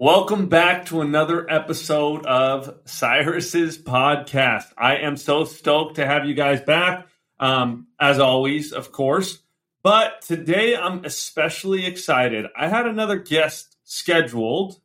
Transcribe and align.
Welcome 0.00 0.48
back 0.48 0.86
to 0.86 1.02
another 1.02 1.48
episode 1.48 2.26
of 2.26 2.80
Cyrus's 2.84 3.78
podcast. 3.78 4.64
I 4.76 4.96
am 4.96 5.16
so 5.16 5.44
stoked 5.44 5.96
to 5.96 6.04
have 6.04 6.24
you 6.24 6.34
guys 6.34 6.60
back, 6.60 7.06
um, 7.38 7.86
as 8.00 8.18
always, 8.18 8.72
of 8.72 8.90
course. 8.90 9.38
But 9.84 10.22
today 10.22 10.76
I'm 10.76 11.04
especially 11.04 11.86
excited. 11.86 12.46
I 12.56 12.66
had 12.66 12.86
another 12.86 13.20
guest 13.20 13.76
scheduled, 13.84 14.80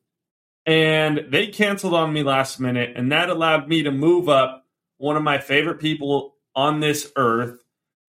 and 0.67 1.25
they 1.29 1.47
canceled 1.47 1.95
on 1.95 2.13
me 2.13 2.21
last 2.21 2.59
minute, 2.59 2.93
and 2.95 3.11
that 3.11 3.31
allowed 3.31 3.67
me 3.67 3.81
to 3.83 3.91
move 3.91 4.29
up 4.29 4.67
one 4.97 5.17
of 5.17 5.23
my 5.23 5.39
favorite 5.39 5.79
people 5.79 6.35
on 6.55 6.81
this 6.81 7.11
earth, 7.15 7.63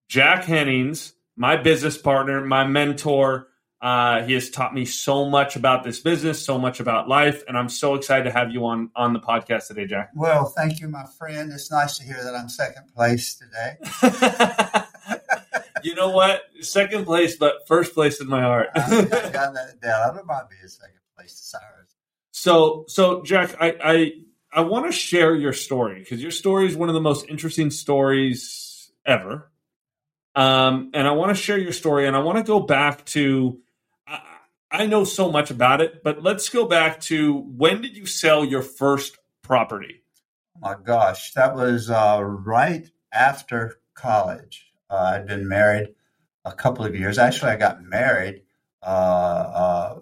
Jack 0.09 0.45
Hennings, 0.45 1.15
my 1.37 1.57
business 1.57 1.97
partner, 1.97 2.45
my 2.45 2.67
mentor 2.67 3.49
uh, 3.83 4.23
he 4.23 4.33
has 4.35 4.49
taught 4.49 4.73
me 4.73 4.85
so 4.85 5.29
much 5.29 5.57
about 5.57 5.83
this 5.83 5.99
business, 5.99 6.45
so 6.45 6.57
much 6.57 6.79
about 6.79 7.09
life, 7.09 7.43
and 7.49 7.59
I'm 7.59 7.69
so 7.69 7.97
excited 7.97 8.23
to 8.25 8.31
have 8.31 8.53
you 8.53 8.65
on 8.65 8.93
on 8.95 9.13
the 9.13 9.19
podcast 9.19 9.67
today, 9.67 9.87
Jack. 9.87 10.11
Well, 10.15 10.45
thank 10.57 10.79
you, 10.81 10.87
my 10.87 11.05
friend. 11.19 11.51
It's 11.53 11.69
nice 11.69 11.99
to 11.99 12.05
hear 12.05 12.23
that 12.23 12.33
I'm 12.33 12.49
second 12.49 12.95
place 12.95 13.35
today. 13.35 14.85
you 15.83 15.97
know 15.97 16.11
what? 16.11 16.43
Second 16.61 17.07
place, 17.07 17.35
but 17.37 17.67
first 17.67 17.93
place 17.93 18.21
in 18.21 18.29
my 18.29 18.43
heart. 18.43 18.69
I 18.77 19.05
got 19.33 19.53
that 19.55 19.81
down. 19.83 20.11
I 20.11 20.15
don't 20.15 20.27
mind 20.29 20.47
being 20.49 20.69
second 20.69 21.01
place 21.17 21.35
to 21.41 21.43
Cyrus. 21.43 21.97
So, 22.31 22.85
so 22.87 23.25
Jack, 23.25 23.57
I 23.61 23.75
I, 23.83 24.13
I 24.53 24.61
want 24.61 24.87
to 24.87 24.93
share 24.93 25.35
your 25.35 25.53
story 25.53 25.99
because 25.99 26.23
your 26.23 26.31
story 26.31 26.69
is 26.69 26.77
one 26.77 26.89
of 26.89 26.95
the 26.95 27.01
most 27.01 27.29
interesting 27.29 27.71
stories 27.71 28.93
ever. 29.05 29.51
Um, 30.37 30.93
and 30.95 31.09
I 31.09 31.11
want 31.11 31.31
to 31.31 31.35
share 31.35 31.59
your 31.59 31.73
story, 31.73 32.07
and 32.07 32.15
I 32.15 32.21
want 32.21 32.39
to 32.39 32.45
go 32.45 32.61
back 32.61 33.05
to 33.07 33.59
I 34.73 34.87
know 34.87 35.05
so 35.05 35.31
much 35.31 35.51
about 35.51 35.83
it, 35.83 36.03
but 36.03 36.23
let's 36.23 36.49
go 36.49 36.67
back 36.67 36.99
to 37.03 37.37
when 37.37 37.83
did 37.83 37.95
you 37.95 38.07
sell 38.07 38.43
your 38.43 38.63
first 38.63 39.19
property? 39.43 40.03
Oh 40.57 40.61
my 40.61 40.77
gosh, 40.83 41.33
that 41.35 41.55
was 41.55 41.91
uh, 41.91 42.21
right 42.23 42.91
after 43.13 43.81
college. 43.95 44.73
Uh, 44.89 45.13
I'd 45.15 45.27
been 45.27 45.47
married 45.47 45.91
a 46.47 46.53
couple 46.53 46.87
of 46.87 46.97
years. 46.97 47.19
Actually, 47.19 47.53
I 47.53 47.57
got 47.57 47.83
married. 47.83 48.43
Uh, 48.83 48.87
uh 48.87 50.01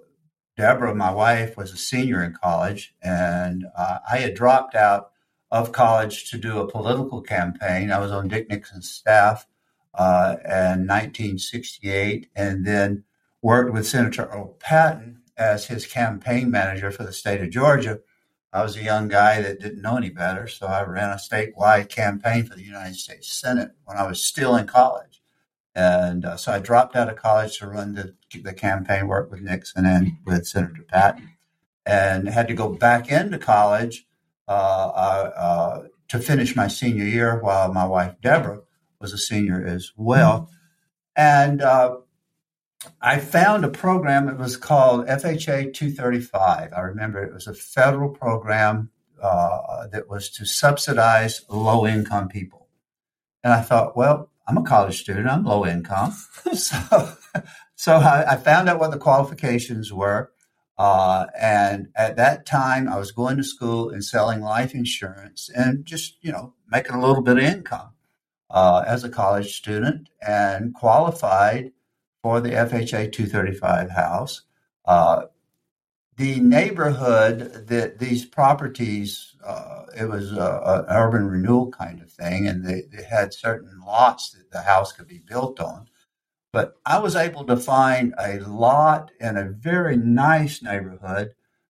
Deborah, 0.56 0.94
my 0.94 1.10
wife, 1.10 1.56
was 1.56 1.72
a 1.72 1.76
senior 1.76 2.22
in 2.22 2.34
college, 2.34 2.94
and 3.02 3.64
uh, 3.76 3.98
I 4.10 4.18
had 4.18 4.34
dropped 4.34 4.74
out 4.74 5.10
of 5.50 5.72
college 5.72 6.30
to 6.30 6.38
do 6.38 6.58
a 6.58 6.70
political 6.70 7.22
campaign. 7.22 7.90
I 7.90 7.98
was 7.98 8.12
on 8.12 8.28
Dick 8.28 8.48
Nixon's 8.50 8.90
staff 8.90 9.46
uh, 9.94 10.36
in 10.44 10.86
1968, 10.86 12.28
and 12.36 12.66
then 12.66 13.04
worked 13.42 13.72
with 13.72 13.86
Senator 13.86 14.26
Earl 14.26 14.56
Patton 14.58 15.22
as 15.36 15.66
his 15.66 15.86
campaign 15.86 16.50
manager 16.50 16.90
for 16.90 17.04
the 17.04 17.12
state 17.12 17.40
of 17.40 17.50
Georgia. 17.50 18.00
I 18.52 18.62
was 18.62 18.76
a 18.76 18.82
young 18.82 19.08
guy 19.08 19.40
that 19.40 19.60
didn't 19.60 19.82
know 19.82 19.96
any 19.96 20.10
better, 20.10 20.48
so 20.48 20.66
I 20.66 20.82
ran 20.82 21.10
a 21.10 21.14
statewide 21.14 21.88
campaign 21.88 22.44
for 22.44 22.56
the 22.56 22.64
United 22.64 22.96
States 22.96 23.32
Senate 23.32 23.70
when 23.84 23.96
I 23.96 24.06
was 24.06 24.24
still 24.24 24.56
in 24.56 24.66
college. 24.66 25.22
And 25.74 26.24
uh, 26.24 26.36
so 26.36 26.52
I 26.52 26.58
dropped 26.58 26.96
out 26.96 27.08
of 27.08 27.16
college 27.16 27.58
to 27.58 27.68
run 27.68 27.94
the, 27.94 28.14
the 28.42 28.52
campaign 28.52 29.06
work 29.06 29.30
with 29.30 29.40
Nixon 29.40 29.86
and 29.86 30.12
with 30.26 30.46
Senator 30.46 30.84
Patton, 30.88 31.30
and 31.86 32.28
had 32.28 32.48
to 32.48 32.54
go 32.54 32.70
back 32.70 33.10
into 33.10 33.38
college 33.38 34.06
uh, 34.48 34.50
uh, 34.50 35.30
uh 35.36 35.82
to 36.08 36.18
finish 36.18 36.56
my 36.56 36.66
senior 36.66 37.04
year 37.04 37.40
while 37.40 37.72
my 37.72 37.86
wife 37.86 38.16
Deborah 38.20 38.62
was 39.00 39.12
a 39.12 39.18
senior 39.18 39.64
as 39.64 39.92
well. 39.96 40.50
And 41.14 41.62
uh, 41.62 41.98
I 43.00 43.18
found 43.18 43.64
a 43.64 43.68
program. 43.68 44.28
It 44.28 44.38
was 44.38 44.56
called 44.56 45.06
FHA 45.06 45.74
235. 45.74 46.72
I 46.72 46.80
remember 46.80 47.22
it 47.22 47.32
was 47.32 47.46
a 47.46 47.54
federal 47.54 48.10
program 48.10 48.90
uh, 49.22 49.86
that 49.88 50.08
was 50.08 50.30
to 50.30 50.46
subsidize 50.46 51.42
low 51.48 51.86
income 51.86 52.28
people. 52.28 52.68
And 53.44 53.52
I 53.52 53.60
thought, 53.60 53.96
well, 53.96 54.30
I'm 54.46 54.56
a 54.56 54.62
college 54.62 55.00
student. 55.00 55.28
I'm 55.28 55.44
low 55.44 55.66
income. 55.66 56.12
so, 56.54 57.12
so 57.74 57.96
I, 57.96 58.32
I, 58.32 58.36
found 58.36 58.68
out 58.68 58.80
what 58.80 58.90
the 58.90 58.98
qualifications 58.98 59.92
were. 59.92 60.32
Uh, 60.78 61.26
and 61.38 61.88
at 61.94 62.16
that 62.16 62.46
time, 62.46 62.88
I 62.88 62.98
was 62.98 63.12
going 63.12 63.36
to 63.36 63.44
school 63.44 63.90
and 63.90 64.02
selling 64.02 64.40
life 64.40 64.74
insurance 64.74 65.50
and 65.54 65.84
just, 65.84 66.16
you 66.22 66.32
know, 66.32 66.54
making 66.70 66.94
a 66.94 67.00
little 67.00 67.22
bit 67.22 67.36
of 67.36 67.44
income 67.44 67.90
uh, 68.48 68.82
as 68.86 69.04
a 69.04 69.10
college 69.10 69.56
student 69.56 70.08
and 70.26 70.74
qualified 70.74 71.72
for 72.22 72.40
the 72.40 72.50
FHA 72.50 73.12
235 73.12 73.90
house. 73.90 74.42
Uh, 74.84 75.22
the 76.16 76.38
neighborhood 76.40 77.66
that 77.68 77.98
these 77.98 78.26
properties, 78.26 79.36
uh, 79.44 79.84
it 79.98 80.04
was 80.04 80.32
an 80.32 80.84
urban 80.88 81.26
renewal 81.26 81.70
kind 81.70 82.02
of 82.02 82.10
thing, 82.10 82.46
and 82.46 82.64
they, 82.64 82.82
they, 82.92 83.02
had 83.04 83.32
certain 83.32 83.80
lots 83.86 84.32
that 84.32 84.50
the 84.50 84.60
house 84.60 84.92
could 84.92 85.08
be 85.08 85.20
built 85.20 85.60
on. 85.60 85.88
But 86.52 86.74
I 86.84 86.98
was 86.98 87.16
able 87.16 87.44
to 87.46 87.56
find 87.56 88.14
a 88.18 88.38
lot 88.40 89.12
in 89.18 89.36
a 89.36 89.48
very 89.48 89.96
nice 89.96 90.62
neighborhood 90.62 91.34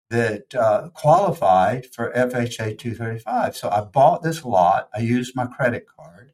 that 0.10 0.54
uh, 0.56 0.90
qualified 0.94 1.86
for 1.86 2.12
FHA 2.12 2.78
235. 2.78 3.56
So 3.56 3.70
I 3.70 3.82
bought 3.82 4.24
this 4.24 4.44
lot. 4.44 4.90
I 4.94 5.00
used 5.00 5.36
my 5.36 5.46
credit 5.46 5.86
card 5.88 6.34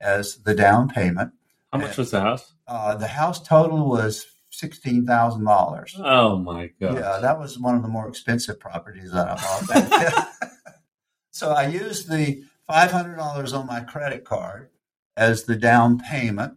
as 0.00 0.36
the 0.38 0.54
down 0.54 0.88
payment. 0.88 1.32
How 1.72 1.78
much 1.78 1.96
was 1.96 2.10
the 2.10 2.20
house? 2.20 2.52
Uh, 2.66 2.94
the 2.96 3.06
house 3.08 3.42
total 3.42 3.88
was 3.88 4.26
sixteen 4.50 5.06
thousand 5.06 5.44
dollars. 5.44 5.94
Oh 5.98 6.38
my 6.38 6.70
god! 6.80 6.94
Yeah, 6.94 7.18
that 7.20 7.38
was 7.38 7.58
one 7.58 7.76
of 7.76 7.82
the 7.82 7.88
more 7.88 8.08
expensive 8.08 8.60
properties 8.60 9.12
that 9.12 9.28
I 9.28 9.34
bought. 9.34 10.28
so 11.30 11.50
I 11.50 11.68
used 11.68 12.10
the 12.10 12.44
five 12.66 12.90
hundred 12.90 13.16
dollars 13.16 13.52
on 13.52 13.66
my 13.66 13.80
credit 13.80 14.24
card 14.24 14.68
as 15.16 15.44
the 15.44 15.56
down 15.56 15.98
payment. 15.98 16.54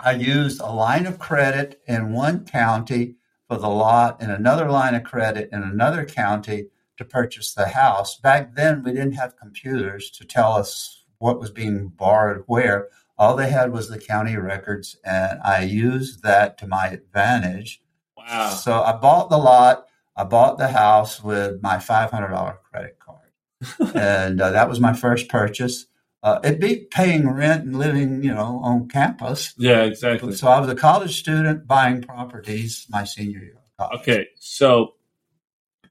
I 0.00 0.12
used 0.12 0.60
a 0.60 0.72
line 0.72 1.06
of 1.06 1.18
credit 1.18 1.80
in 1.86 2.12
one 2.12 2.44
county 2.46 3.16
for 3.46 3.58
the 3.58 3.68
lot 3.68 4.16
and 4.20 4.32
another 4.32 4.70
line 4.70 4.94
of 4.94 5.04
credit 5.04 5.50
in 5.52 5.62
another 5.62 6.04
county 6.04 6.68
to 6.96 7.04
purchase 7.04 7.54
the 7.54 7.68
house. 7.68 8.18
Back 8.18 8.54
then, 8.54 8.82
we 8.82 8.92
didn't 8.92 9.12
have 9.12 9.36
computers 9.36 10.10
to 10.12 10.24
tell 10.24 10.52
us 10.52 11.04
what 11.18 11.40
was 11.40 11.50
being 11.50 11.88
borrowed 11.88 12.44
where. 12.46 12.88
All 13.16 13.36
they 13.36 13.50
had 13.50 13.72
was 13.72 13.88
the 13.88 13.98
county 13.98 14.36
records, 14.36 14.96
and 15.04 15.40
I 15.44 15.62
used 15.62 16.22
that 16.22 16.58
to 16.58 16.66
my 16.66 16.88
advantage. 16.88 17.80
Wow. 18.16 18.50
So 18.50 18.82
I 18.82 18.92
bought 18.92 19.30
the 19.30 19.38
lot, 19.38 19.86
I 20.16 20.24
bought 20.24 20.58
the 20.58 20.68
house 20.68 21.22
with 21.22 21.62
my 21.62 21.76
$500 21.76 22.58
credit 22.70 22.98
card. 22.98 23.94
and 23.94 24.40
uh, 24.40 24.50
that 24.50 24.68
was 24.68 24.80
my 24.80 24.92
first 24.92 25.28
purchase. 25.28 25.86
Uh, 26.22 26.40
it 26.42 26.58
beat 26.58 26.90
paying 26.90 27.28
rent 27.28 27.64
and 27.64 27.78
living, 27.78 28.22
you 28.22 28.32
know, 28.32 28.60
on 28.62 28.88
campus. 28.88 29.54
Yeah, 29.58 29.82
exactly. 29.82 30.32
So 30.34 30.48
I 30.48 30.58
was 30.58 30.68
a 30.70 30.74
college 30.74 31.18
student 31.18 31.66
buying 31.66 32.02
properties 32.02 32.86
my 32.88 33.04
senior 33.04 33.40
year. 33.40 33.58
Okay, 33.96 34.28
so 34.38 34.94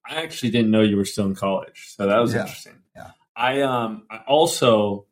I 0.10 0.24
actually 0.24 0.50
didn't 0.50 0.72
know 0.72 0.82
you 0.82 0.98
were 0.98 1.06
still 1.06 1.26
in 1.26 1.36
college, 1.36 1.94
so 1.96 2.08
that 2.08 2.18
was 2.18 2.34
yeah, 2.34 2.42
interesting. 2.42 2.80
Yeah. 2.96 3.12
I 3.36 3.62
um 3.62 4.08
I 4.10 4.18
also 4.26 5.06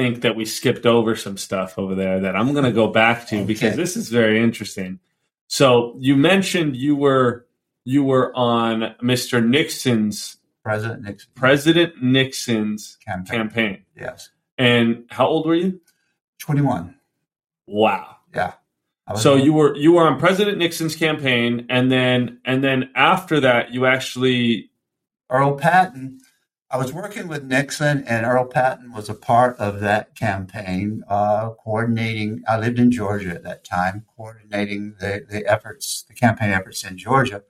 think 0.00 0.22
that 0.22 0.34
we 0.34 0.46
skipped 0.46 0.86
over 0.86 1.14
some 1.14 1.36
stuff 1.36 1.78
over 1.78 1.94
there 1.94 2.20
that 2.20 2.34
I'm 2.34 2.52
going 2.52 2.64
to 2.64 2.72
go 2.72 2.86
back 2.86 3.26
to 3.28 3.36
okay. 3.36 3.44
because 3.44 3.76
this 3.76 3.96
is 3.96 4.08
very 4.08 4.42
interesting. 4.42 4.98
So 5.46 5.94
you 5.98 6.16
mentioned 6.16 6.76
you 6.76 6.96
were 6.96 7.46
you 7.84 8.02
were 8.02 8.34
on 8.34 8.94
Mr. 9.02 9.44
Nixon's 9.44 10.38
President 10.64 11.02
Nixon 11.02 11.30
President 11.34 12.02
Nixon's 12.02 12.96
campaign. 13.04 13.38
campaign. 13.38 13.84
Yes. 13.94 14.30
And 14.56 15.04
how 15.10 15.26
old 15.26 15.46
were 15.46 15.54
you? 15.54 15.80
21. 16.38 16.94
Wow. 17.66 18.16
Yeah. 18.34 18.54
So 19.16 19.34
you 19.34 19.52
were 19.52 19.76
you 19.76 19.92
were 19.92 20.06
on 20.06 20.18
President 20.18 20.56
Nixon's 20.56 20.96
campaign 20.96 21.66
and 21.68 21.90
then 21.90 22.40
and 22.44 22.64
then 22.64 22.90
after 22.94 23.40
that 23.40 23.74
you 23.74 23.84
actually 23.84 24.70
Earl 25.28 25.56
Patton 25.56 26.20
I 26.72 26.76
was 26.76 26.92
working 26.92 27.26
with 27.26 27.42
Nixon, 27.42 28.04
and 28.04 28.24
Earl 28.24 28.44
Patton 28.44 28.92
was 28.92 29.08
a 29.08 29.14
part 29.14 29.56
of 29.58 29.80
that 29.80 30.14
campaign, 30.14 31.02
uh, 31.08 31.50
coordinating. 31.50 32.44
I 32.46 32.60
lived 32.60 32.78
in 32.78 32.92
Georgia 32.92 33.30
at 33.30 33.42
that 33.42 33.64
time, 33.64 34.04
coordinating 34.16 34.94
the, 35.00 35.26
the 35.28 35.44
efforts, 35.50 36.02
the 36.06 36.14
campaign 36.14 36.50
efforts 36.50 36.84
in 36.84 36.96
Georgia. 36.96 37.42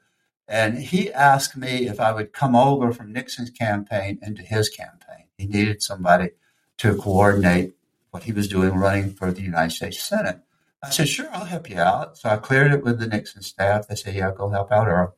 And 0.48 0.78
he 0.78 1.12
asked 1.12 1.54
me 1.54 1.86
if 1.86 2.00
I 2.00 2.12
would 2.12 2.32
come 2.32 2.56
over 2.56 2.92
from 2.92 3.12
Nixon's 3.12 3.50
campaign 3.50 4.18
into 4.22 4.40
his 4.40 4.70
campaign. 4.70 5.26
He 5.36 5.46
needed 5.46 5.82
somebody 5.82 6.30
to 6.78 6.96
coordinate 6.96 7.74
what 8.12 8.22
he 8.22 8.32
was 8.32 8.48
doing 8.48 8.72
running 8.72 9.10
for 9.10 9.30
the 9.30 9.42
United 9.42 9.72
States 9.72 10.02
Senate. 10.02 10.38
I 10.82 10.88
said, 10.88 11.10
sure, 11.10 11.28
I'll 11.30 11.44
help 11.44 11.68
you 11.68 11.78
out. 11.78 12.16
So 12.16 12.30
I 12.30 12.38
cleared 12.38 12.72
it 12.72 12.82
with 12.82 12.98
the 12.98 13.06
Nixon 13.06 13.42
staff. 13.42 13.86
They 13.86 13.96
said, 13.96 14.14
yeah, 14.14 14.32
go 14.34 14.48
help 14.48 14.72
out 14.72 14.88
Earl. 14.88 15.14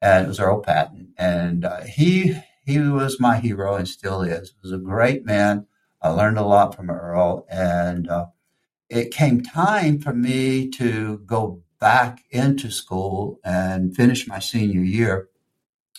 And 0.00 0.26
it 0.26 0.28
was 0.28 0.38
Earl 0.38 0.60
Patton. 0.60 1.12
And 1.18 1.64
uh, 1.64 1.80
he 1.80 2.40
he 2.64 2.78
was 2.78 3.20
my 3.20 3.38
hero 3.38 3.74
and 3.74 3.88
still 3.88 4.22
is. 4.22 4.50
He 4.50 4.56
was 4.62 4.72
a 4.72 4.82
great 4.82 5.24
man. 5.24 5.66
I 6.00 6.08
learned 6.10 6.38
a 6.38 6.44
lot 6.44 6.74
from 6.74 6.90
Earl, 6.90 7.46
and 7.48 8.08
uh, 8.08 8.26
it 8.88 9.12
came 9.12 9.40
time 9.40 9.98
for 9.98 10.12
me 10.12 10.68
to 10.70 11.18
go 11.18 11.62
back 11.80 12.24
into 12.30 12.70
school 12.70 13.40
and 13.44 13.94
finish 13.94 14.26
my 14.28 14.38
senior 14.38 14.82
year. 14.82 15.28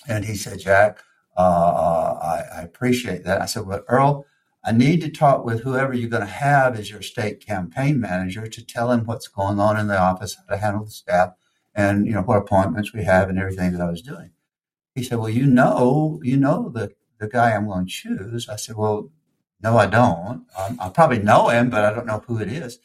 And 0.08 0.26
he 0.26 0.36
said, 0.36 0.60
Jack, 0.60 1.00
uh, 1.38 1.42
uh, 1.42 2.20
I, 2.22 2.60
I 2.60 2.62
appreciate 2.62 3.24
that. 3.24 3.42
I 3.42 3.46
said, 3.46 3.66
well, 3.66 3.84
Earl, 3.88 4.26
I 4.64 4.72
need 4.72 5.02
to 5.02 5.10
talk 5.10 5.44
with 5.44 5.62
whoever 5.64 5.94
you're 5.94 6.10
going 6.10 6.26
to 6.26 6.28
have 6.28 6.80
as 6.80 6.90
your 6.90 7.02
state 7.02 7.46
campaign 7.46 8.00
manager 8.00 8.48
to 8.48 8.66
tell 8.66 8.92
him 8.92 9.06
what's 9.06 9.28
going 9.28 9.60
on 9.60 9.78
in 9.78 9.88
the 9.88 10.00
office, 10.00 10.36
how 10.36 10.54
to 10.54 10.62
handle 10.62 10.86
the 10.86 10.92
staff, 10.92 11.34
and 11.76 12.06
you 12.06 12.14
know 12.14 12.22
what 12.22 12.38
appointments 12.38 12.94
we 12.94 13.04
have 13.04 13.30
and 13.30 13.40
everything 13.40 13.74
that 13.74 13.82
I 13.82 13.90
was 13.90 14.02
doing. 14.02 14.32
He 14.96 15.04
said, 15.04 15.20
"Well, 15.20 15.30
you 15.30 15.46
know, 15.46 16.20
you 16.24 16.38
know 16.38 16.70
the 16.70 16.94
the 17.20 17.28
guy 17.28 17.52
I'm 17.54 17.68
going 17.68 17.86
to 17.88 17.92
choose." 17.92 18.50
I 18.50 18.58
said, 18.58 18.76
"Well, 18.78 19.12
no, 19.62 19.78
I 19.78 19.88
don't. 19.88 20.46
Um, 20.58 20.78
I 20.80 20.90
probably 20.90 21.20
know 21.20 21.50
him, 21.50 21.70
but 21.70 21.86
I 21.86 21.94
don't 21.94 22.08
know 22.08 22.24
who 22.28 22.40
it 22.40 22.50
is." 22.50 22.80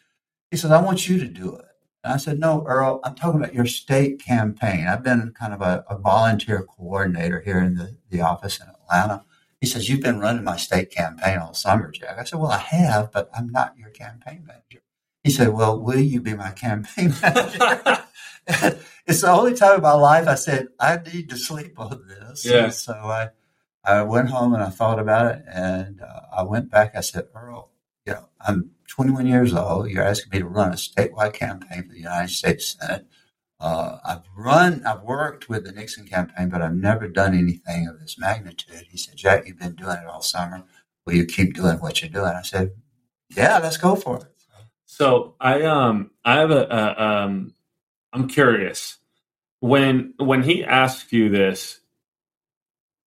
He 0.50 0.56
said, 0.56 0.72
"I 0.72 0.82
want 0.82 1.08
you 1.08 1.18
to 1.20 1.28
do 1.28 1.56
it." 1.56 1.66
And 2.04 2.12
I 2.14 2.18
said, 2.18 2.38
"No, 2.40 2.64
Earl, 2.66 3.00
I'm 3.04 3.14
talking 3.16 3.40
about 3.40 3.54
your 3.54 3.66
state 3.66 4.20
campaign. 4.24 4.86
I've 4.88 5.04
been 5.04 5.32
kind 5.38 5.54
of 5.54 5.62
a, 5.62 5.84
a 5.90 5.98
volunteer 5.98 6.62
coordinator 6.64 7.40
here 7.40 7.60
in 7.60 7.76
the, 7.76 7.96
the 8.10 8.22
office 8.22 8.60
in 8.60 8.68
Atlanta." 8.68 9.24
He 9.60 9.66
says, 9.66 9.88
You've 9.88 10.02
been 10.02 10.20
running 10.20 10.44
my 10.44 10.56
state 10.56 10.90
campaign 10.90 11.38
all 11.38 11.54
summer, 11.54 11.90
Jack. 11.90 12.18
I 12.18 12.24
said, 12.24 12.38
Well, 12.38 12.52
I 12.52 12.58
have, 12.58 13.12
but 13.12 13.30
I'm 13.36 13.48
not 13.50 13.76
your 13.76 13.90
campaign 13.90 14.44
manager. 14.46 14.82
He 15.24 15.30
said, 15.30 15.48
Well, 15.50 15.80
will 15.80 16.00
you 16.00 16.20
be 16.20 16.34
my 16.34 16.50
campaign 16.52 17.14
manager? 17.22 18.04
it's 19.06 19.20
the 19.20 19.30
only 19.30 19.54
time 19.54 19.76
in 19.76 19.82
my 19.82 19.92
life 19.92 20.26
I 20.26 20.34
said, 20.34 20.68
I 20.80 20.98
need 21.12 21.28
to 21.30 21.36
sleep 21.36 21.78
on 21.78 22.02
this. 22.08 22.46
Yeah. 22.46 22.64
And 22.64 22.74
so 22.74 22.94
I, 22.94 23.28
I 23.84 24.02
went 24.02 24.30
home 24.30 24.54
and 24.54 24.62
I 24.62 24.70
thought 24.70 24.98
about 24.98 25.34
it 25.34 25.44
and 25.52 26.00
uh, 26.00 26.20
I 26.34 26.42
went 26.44 26.70
back. 26.70 26.96
I 26.96 27.00
said, 27.02 27.28
Earl, 27.34 27.70
you 28.06 28.14
know, 28.14 28.28
I'm 28.40 28.70
21 28.88 29.26
years 29.26 29.52
old. 29.52 29.90
You're 29.90 30.02
asking 30.02 30.30
me 30.32 30.38
to 30.38 30.48
run 30.48 30.72
a 30.72 30.76
statewide 30.76 31.34
campaign 31.34 31.82
for 31.82 31.92
the 31.92 31.98
United 31.98 32.32
States 32.32 32.76
Senate. 32.80 33.06
Uh, 33.60 33.98
I've 34.04 34.22
run, 34.36 34.82
I've 34.86 35.02
worked 35.02 35.48
with 35.48 35.64
the 35.64 35.72
Nixon 35.72 36.06
campaign, 36.06 36.48
but 36.48 36.62
I've 36.62 36.74
never 36.74 37.08
done 37.08 37.34
anything 37.36 37.86
of 37.86 38.00
this 38.00 38.18
magnitude. 38.18 38.86
He 38.88 38.96
said, 38.96 39.16
Jack, 39.16 39.46
you've 39.46 39.58
been 39.58 39.74
doing 39.74 39.98
it 39.98 40.06
all 40.06 40.22
summer. 40.22 40.64
Will 41.04 41.14
you 41.14 41.26
keep 41.26 41.54
doing 41.54 41.78
what 41.78 42.00
you're 42.00 42.10
doing? 42.10 42.32
I 42.34 42.42
said, 42.42 42.72
Yeah, 43.30 43.58
let's 43.58 43.76
go 43.76 43.94
for 43.94 44.18
it. 44.18 44.24
So 44.86 45.34
I 45.38 45.62
um 45.62 46.12
I 46.24 46.36
have 46.36 46.50
a, 46.50 46.66
a 46.66 47.02
um 47.02 47.54
I'm 48.12 48.28
curious 48.28 48.98
when 49.60 50.14
when 50.18 50.42
he 50.42 50.64
asked 50.64 51.12
you 51.12 51.28
this, 51.28 51.80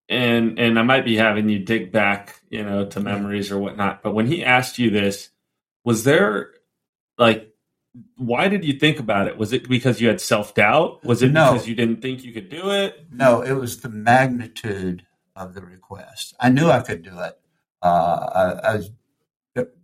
and 0.10 0.60
and 0.60 0.78
I 0.78 0.84
might 0.84 1.06
be 1.06 1.16
having 1.18 1.50
you 1.50 1.60
dig 1.60 1.92
back, 1.92 2.42
you 2.50 2.64
know, 2.64 2.86
to 2.88 3.00
memories 3.00 3.52
or 3.52 3.60
whatnot. 3.60 4.04
But 4.04 4.14
when 4.14 4.28
he 4.28 4.44
asked 4.44 4.78
you 4.80 4.90
this, 4.90 5.30
was 5.84 6.04
there 6.04 6.52
like 7.18 7.48
why 8.16 8.48
did 8.48 8.64
you 8.64 8.74
think 8.74 9.00
about 9.00 9.28
it? 9.28 9.38
Was 9.38 9.52
it 9.52 9.68
because 9.68 10.00
you 10.00 10.08
had 10.08 10.22
self 10.22 10.56
doubt? 10.56 11.04
Was 11.04 11.22
it 11.22 11.32
No. 11.32 11.52
because 11.54 11.68
you 11.68 11.76
didn't 11.76 12.02
think 12.02 12.24
you 12.24 12.32
could 12.32 12.50
do 12.50 12.72
it? 12.72 13.06
No, 13.12 13.42
it 13.42 13.52
was 13.52 13.82
the 13.82 13.90
magnitude 13.90 15.06
of 15.36 15.54
the 15.54 15.62
request. 15.62 16.34
I 16.40 16.50
knew 16.50 16.70
I 16.70 16.80
could 16.82 17.04
do 17.04 17.20
it. 17.20 17.38
Uh, 17.82 18.30
I, 18.64 18.70
I 18.70 18.76
was, 18.76 18.92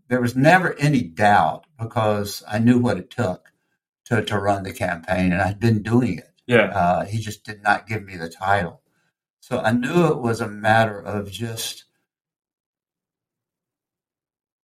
there 0.07 0.21
was 0.21 0.37
never 0.37 0.73
any 0.79 1.01
doubt 1.01 1.65
because 1.77 2.43
I 2.47 2.59
knew 2.59 2.79
what 2.79 2.97
it 2.97 3.09
took 3.09 3.51
to, 4.07 4.23
to 4.23 4.39
run 4.39 4.63
the 4.63 4.73
campaign 4.73 5.31
and 5.33 5.41
I'd 5.41 5.59
been 5.59 5.81
doing 5.83 6.17
it. 6.19 6.31
Yeah, 6.45 6.67
Uh, 6.69 7.05
he 7.05 7.19
just 7.19 7.43
did 7.43 7.61
not 7.61 7.87
give 7.87 8.03
me 8.03 8.15
the 8.15 8.29
title. 8.29 8.81
So 9.41 9.59
I 9.59 9.71
knew 9.71 10.07
it 10.07 10.19
was 10.19 10.39
a 10.39 10.47
matter 10.47 10.99
of 10.99 11.29
just 11.29 11.83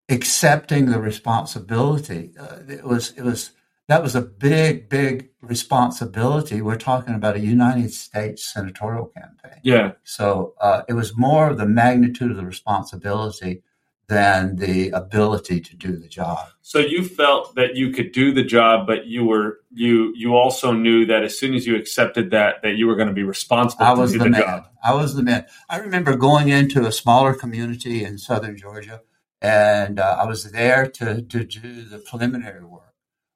accepting 0.09 0.85
the 0.87 0.99
responsibility. 0.99 2.33
Uh, 2.39 2.59
it 2.69 2.83
was, 2.83 3.11
it 3.17 3.23
was, 3.23 3.51
that 3.89 4.01
was 4.01 4.15
a 4.15 4.21
big, 4.21 4.87
big 4.89 5.29
responsibility. 5.41 6.61
We're 6.61 6.77
talking 6.77 7.15
about 7.15 7.35
a 7.35 7.39
United 7.39 7.93
States 7.93 8.51
senatorial 8.51 9.07
campaign. 9.07 9.59
yeah. 9.63 9.93
So 10.03 10.53
uh, 10.61 10.83
it 10.87 10.93
was 10.93 11.17
more 11.17 11.49
of 11.49 11.57
the 11.57 11.65
magnitude 11.65 12.31
of 12.31 12.37
the 12.37 12.45
responsibility 12.45 13.61
than 14.07 14.57
the 14.57 14.89
ability 14.89 15.61
to 15.61 15.75
do 15.75 15.95
the 15.97 16.07
job. 16.07 16.47
So 16.61 16.79
you 16.79 17.03
felt 17.03 17.55
that 17.55 17.75
you 17.75 17.91
could 17.91 18.11
do 18.11 18.33
the 18.33 18.43
job, 18.43 18.85
but 18.85 19.07
you 19.07 19.25
were 19.25 19.59
you 19.71 20.13
you 20.15 20.35
also 20.35 20.71
knew 20.73 21.05
that 21.05 21.23
as 21.23 21.37
soon 21.37 21.53
as 21.53 21.65
you 21.65 21.75
accepted 21.75 22.31
that 22.31 22.61
that 22.63 22.75
you 22.75 22.87
were 22.87 22.95
going 22.95 23.07
to 23.07 23.13
be 23.13 23.23
responsible 23.23 23.85
I 23.85 23.93
to 23.93 24.01
was 24.01 24.13
the, 24.13 24.19
the, 24.19 24.29
man. 24.29 24.41
job. 24.41 24.67
I 24.83 24.93
was 24.93 25.15
the 25.15 25.23
man. 25.23 25.45
I 25.69 25.77
remember 25.77 26.15
going 26.15 26.49
into 26.49 26.85
a 26.85 26.91
smaller 26.91 27.33
community 27.33 28.03
in 28.03 28.17
southern 28.17 28.57
Georgia, 28.57 29.01
and 29.41 29.99
uh, 29.99 30.17
I 30.19 30.25
was 30.25 30.51
there 30.51 30.87
to, 30.87 31.21
to 31.21 31.43
do 31.43 31.83
the 31.83 31.99
preliminary 31.99 32.63
work 32.63 32.93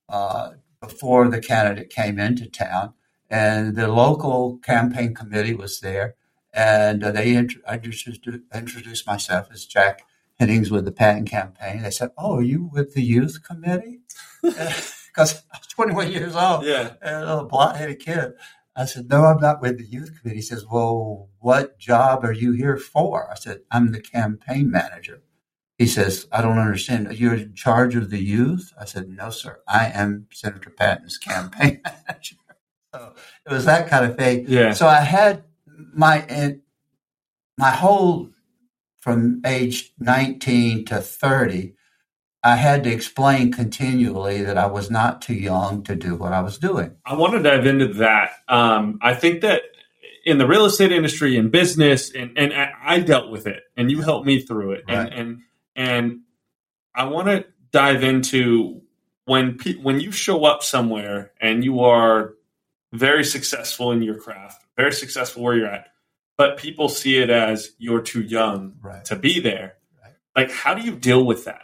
uh, 0.10 0.52
before 0.82 1.28
the 1.30 1.42
candidate 1.42 1.90
came 1.90 2.20
into 2.20 2.50
town. 2.50 2.94
And 3.30 3.76
the 3.76 3.90
local 3.90 4.58
campaign 4.60 5.14
committee 5.14 5.54
was 5.54 5.82
there, 5.82 6.16
and 6.54 7.04
uh, 7.04 7.12
they 7.12 7.36
int- 7.36 7.56
I 7.68 7.76
introduced, 7.76 8.26
introduced 8.54 9.06
myself 9.06 9.50
as 9.52 9.66
Jack 9.66 10.04
Hennings 10.40 10.70
with 10.72 10.86
the 10.86 10.92
Patton 10.92 11.26
campaign. 11.26 11.82
They 11.82 11.92
said, 11.92 12.12
"Oh, 12.18 12.38
are 12.38 12.42
you 12.44 12.70
with 12.72 12.94
the 12.94 13.02
youth 13.04 13.42
committee?" 13.44 14.00
Uh, 14.44 14.72
because 15.08 15.44
I 15.52 15.58
was 15.58 15.68
21 15.68 16.12
years 16.12 16.36
old 16.36 16.64
Yeah, 16.64 16.94
and 17.02 17.28
a 17.28 17.44
blonde 17.44 17.78
headed 17.78 18.00
kid. 18.00 18.34
I 18.76 18.86
said, 18.86 19.10
No, 19.10 19.24
I'm 19.26 19.40
not 19.42 19.62
with 19.62 19.80
the 19.80 19.84
youth 19.84 20.12
committee. 20.22 20.38
He 20.38 20.42
says, 20.44 20.64
Well, 20.72 21.30
what 21.40 21.80
job 21.80 22.24
are 22.24 22.32
you 22.32 22.52
here 22.52 22.78
for? 22.78 23.30
I 23.32 23.36
said, 23.36 23.62
I'm 23.72 23.92
the 23.92 24.00
campaign 24.00 24.70
manager. 24.70 25.24
He 25.80 25.88
says, 25.88 26.28
I 26.32 26.44
don't 26.44 26.60
understand. 26.60 27.12
You're 27.18 27.34
in 27.34 27.56
charge 27.56 27.96
of 27.96 28.12
the 28.12 28.20
youth? 28.24 28.72
I 28.80 28.86
said, 28.86 29.10
No, 29.10 29.32
sir. 29.32 29.60
I 29.68 29.88
am 29.88 30.28
Senator 30.32 30.70
Patton's 30.70 31.18
campaign 31.18 31.82
manager. 32.08 32.36
So 32.94 33.14
it 33.48 33.52
was 33.52 33.66
that 33.66 33.88
kind 33.90 34.06
of 34.06 34.16
thing. 34.16 34.46
yeah, 34.48 34.74
So 34.74 34.88
I 34.88 35.00
had 35.02 35.44
my 35.96 36.20
and 36.30 36.62
my 37.58 37.72
whole 37.72 38.30
from 39.00 39.42
age 39.46 39.94
19 40.00 40.86
to 40.86 41.02
30, 41.02 41.74
I 42.44 42.56
had 42.56 42.84
to 42.84 42.92
explain 42.92 43.52
continually 43.52 44.44
that 44.44 44.58
I 44.58 44.68
was 44.68 44.90
not 44.90 45.22
too 45.22 45.34
young 45.34 45.84
to 45.84 45.96
do 45.96 46.16
what 46.16 46.34
I 46.34 46.42
was 46.42 46.58
doing. 46.58 46.96
I 47.06 47.16
want 47.16 47.34
to 47.34 47.44
dive 47.44 47.66
into 47.66 47.88
that. 47.96 48.32
Um, 48.48 49.00
I 49.02 49.14
think 49.14 49.42
that 49.42 49.64
in 50.26 50.38
the 50.38 50.48
real 50.48 50.66
estate 50.66 50.92
industry 50.92 51.38
and 51.38 51.52
business, 51.52 52.14
and, 52.14 52.38
and 52.38 52.54
I 52.54 52.72
I 52.84 53.00
dealt 53.00 53.32
with 53.32 53.48
it, 53.48 53.64
and 53.76 53.90
you 53.90 54.02
helped 54.02 54.26
me 54.26 54.42
through 54.42 54.74
it, 54.74 54.84
and 54.88 55.14
and 55.14 55.40
and 55.76 56.20
I 56.94 57.06
want 57.06 57.28
to 57.28 57.46
dive 57.72 58.04
into 58.04 58.82
when 59.26 59.58
pe- 59.58 59.76
when 59.76 60.00
you 60.00 60.12
show 60.12 60.46
up 60.46 60.64
somewhere 60.64 61.32
and 61.42 61.64
you 61.64 61.82
are 61.82 62.34
very 62.94 63.24
successful 63.24 63.92
in 63.92 64.02
your 64.02 64.16
craft, 64.16 64.66
very 64.76 64.94
successful 64.94 65.44
where 65.44 65.56
you're 65.56 65.68
at, 65.68 65.90
but 66.38 66.58
people 66.58 66.88
see 66.90 67.18
it 67.18 67.30
as 67.30 67.72
you're 67.78 68.02
too 68.02 68.22
young 68.22 68.76
Right. 68.82 69.04
to 69.06 69.16
be 69.16 69.40
there. 69.40 69.78
Right. 70.04 70.14
Like, 70.36 70.52
how 70.52 70.74
do 70.74 70.82
you 70.82 70.96
deal 70.96 71.26
with 71.26 71.46
that? 71.46 71.64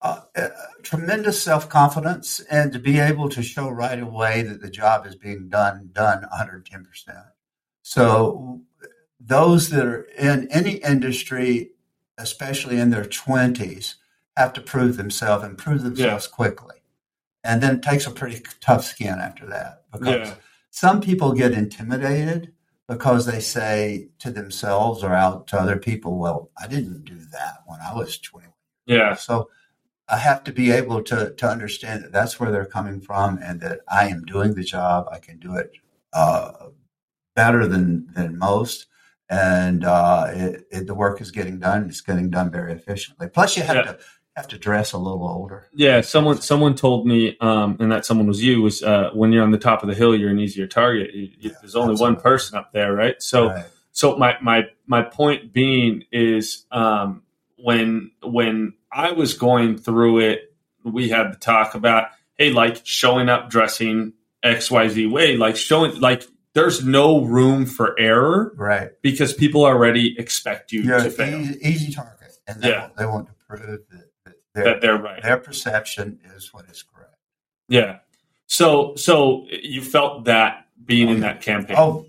uh, 0.00 0.20
uh, 0.36 0.48
tremendous 0.84 1.42
self 1.42 1.68
confidence 1.68 2.38
and 2.48 2.72
to 2.72 2.78
be 2.78 3.00
able 3.00 3.28
to 3.28 3.42
show 3.42 3.68
right 3.68 3.98
away 4.00 4.42
that 4.42 4.60
the 4.62 4.70
job 4.70 5.04
is 5.04 5.16
being 5.16 5.48
done 5.48 5.90
done 5.92 6.22
110 6.22 6.84
percent. 6.84 7.18
So 7.82 8.60
those 9.18 9.70
that 9.70 9.84
are 9.84 10.02
in 10.16 10.46
any 10.52 10.74
industry, 10.74 11.72
especially 12.16 12.78
in 12.78 12.90
their 12.90 13.06
20s, 13.06 13.94
have 14.36 14.52
to 14.52 14.60
prove 14.60 14.96
themselves 14.96 15.42
and 15.44 15.58
prove 15.58 15.82
themselves 15.82 16.28
quickly. 16.28 16.76
And 17.42 17.60
then 17.60 17.76
it 17.76 17.82
takes 17.82 18.06
a 18.06 18.12
pretty 18.12 18.40
tough 18.60 18.84
skin 18.84 19.18
after 19.18 19.46
that 19.46 19.82
because 19.90 20.28
Yeah. 20.28 20.34
some 20.70 21.00
people 21.00 21.32
get 21.32 21.50
intimidated 21.50 22.52
because 22.88 23.26
they 23.26 23.40
say 23.40 24.08
to 24.18 24.30
themselves 24.30 25.04
or 25.04 25.12
out 25.14 25.46
to 25.48 25.60
other 25.60 25.76
people, 25.76 26.18
well, 26.18 26.50
I 26.60 26.66
didn't 26.66 27.04
do 27.04 27.18
that 27.32 27.58
when 27.66 27.78
I 27.80 27.94
was 27.94 28.18
21. 28.18 28.52
Yeah, 28.86 29.14
So 29.14 29.50
I 30.08 30.16
have 30.16 30.42
to 30.44 30.52
be 30.52 30.70
able 30.70 31.02
to 31.04 31.34
to 31.34 31.46
understand 31.46 32.02
that 32.02 32.12
that's 32.12 32.40
where 32.40 32.50
they're 32.50 32.64
coming 32.64 33.00
from, 33.02 33.38
and 33.42 33.60
that 33.60 33.80
I 33.88 34.08
am 34.08 34.24
doing 34.24 34.54
the 34.54 34.64
job. 34.64 35.06
I 35.12 35.18
can 35.18 35.38
do 35.38 35.56
it 35.56 35.70
uh, 36.14 36.52
better 37.36 37.66
than 37.66 38.06
than 38.14 38.38
most, 38.38 38.86
and 39.28 39.84
uh, 39.84 40.28
it, 40.30 40.66
it, 40.70 40.86
the 40.86 40.94
work 40.94 41.20
is 41.20 41.30
getting 41.30 41.58
done. 41.58 41.86
It's 41.90 42.00
getting 42.00 42.30
done 42.30 42.50
very 42.50 42.72
efficiently. 42.72 43.28
Plus, 43.28 43.58
you 43.58 43.62
have 43.64 43.76
Yeah. 43.76 43.82
to 43.82 43.98
have 44.38 44.48
to 44.48 44.58
dress 44.58 44.92
a 44.92 44.98
little 44.98 45.26
older. 45.28 45.66
Yeah, 45.74 46.00
someone 46.00 46.40
someone 46.40 46.74
told 46.74 47.06
me, 47.06 47.36
um, 47.40 47.76
and 47.80 47.92
that 47.92 48.04
someone 48.06 48.26
was 48.26 48.42
you. 48.42 48.62
Was 48.62 48.82
uh, 48.82 49.10
when 49.12 49.32
you're 49.32 49.42
on 49.42 49.50
the 49.50 49.58
top 49.58 49.82
of 49.82 49.88
the 49.88 49.94
hill, 49.94 50.14
you're 50.16 50.30
an 50.30 50.38
easier 50.40 50.66
target. 50.66 51.14
You, 51.14 51.30
Yeah, 51.38 51.50
there's 51.60 51.76
only 51.76 51.94
one 51.96 52.16
person 52.16 52.56
up 52.58 52.72
there, 52.72 52.92
right? 52.92 53.20
So, 53.22 53.48
Right. 53.48 53.66
so 53.92 54.16
my 54.16 54.36
my 54.40 54.66
my 54.86 55.02
point 55.02 55.52
being 55.52 56.04
is, 56.12 56.64
um, 56.70 57.22
when 57.56 58.10
when 58.22 58.74
I 58.90 59.12
was 59.12 59.34
going 59.34 59.76
through 59.78 60.20
it, 60.20 60.54
we 60.84 61.08
had 61.08 61.32
the 61.32 61.36
talk 61.36 61.74
about, 61.74 62.08
hey, 62.38 62.50
like 62.50 62.80
showing 62.84 63.28
up 63.28 63.50
dressing 63.50 64.14
X 64.42 64.70
Y 64.70 64.88
Z 64.88 65.06
way, 65.06 65.36
like 65.36 65.56
showing 65.56 66.00
like 66.00 66.22
there's 66.54 66.84
no 66.84 67.24
room 67.24 67.66
for 67.66 67.98
error 68.00 68.52
right. 68.56 68.90
because 69.02 69.32
people 69.34 69.64
already 69.64 70.16
expect 70.18 70.72
you 70.72 70.82
You're 70.82 71.02
to 71.02 71.10
fail. 71.10 71.40
easy, 71.40 71.58
easy 71.68 71.92
target, 71.92 72.32
and 72.48 72.62
they, 72.62 72.70
Yeah. 72.70 72.80
want, 72.82 72.96
they 72.96 73.06
want 73.06 73.26
to 73.28 73.32
prove 73.46 73.60
that 73.90 74.07
their 74.58 74.74
That 74.74 74.80
they're 74.80 74.98
right. 74.98 75.22
their 75.22 75.38
perception 75.38 76.18
is 76.36 76.52
what 76.52 76.66
is 76.70 76.82
correct. 76.82 77.14
Yeah. 77.68 77.98
So 78.46 78.94
so 78.96 79.46
you 79.50 79.82
felt 79.82 80.24
that 80.24 80.66
being 80.84 81.08
Oh, 81.08 81.12
in 81.12 81.20
that 81.20 81.42
campaign. 81.42 81.76
Oh, 81.78 82.06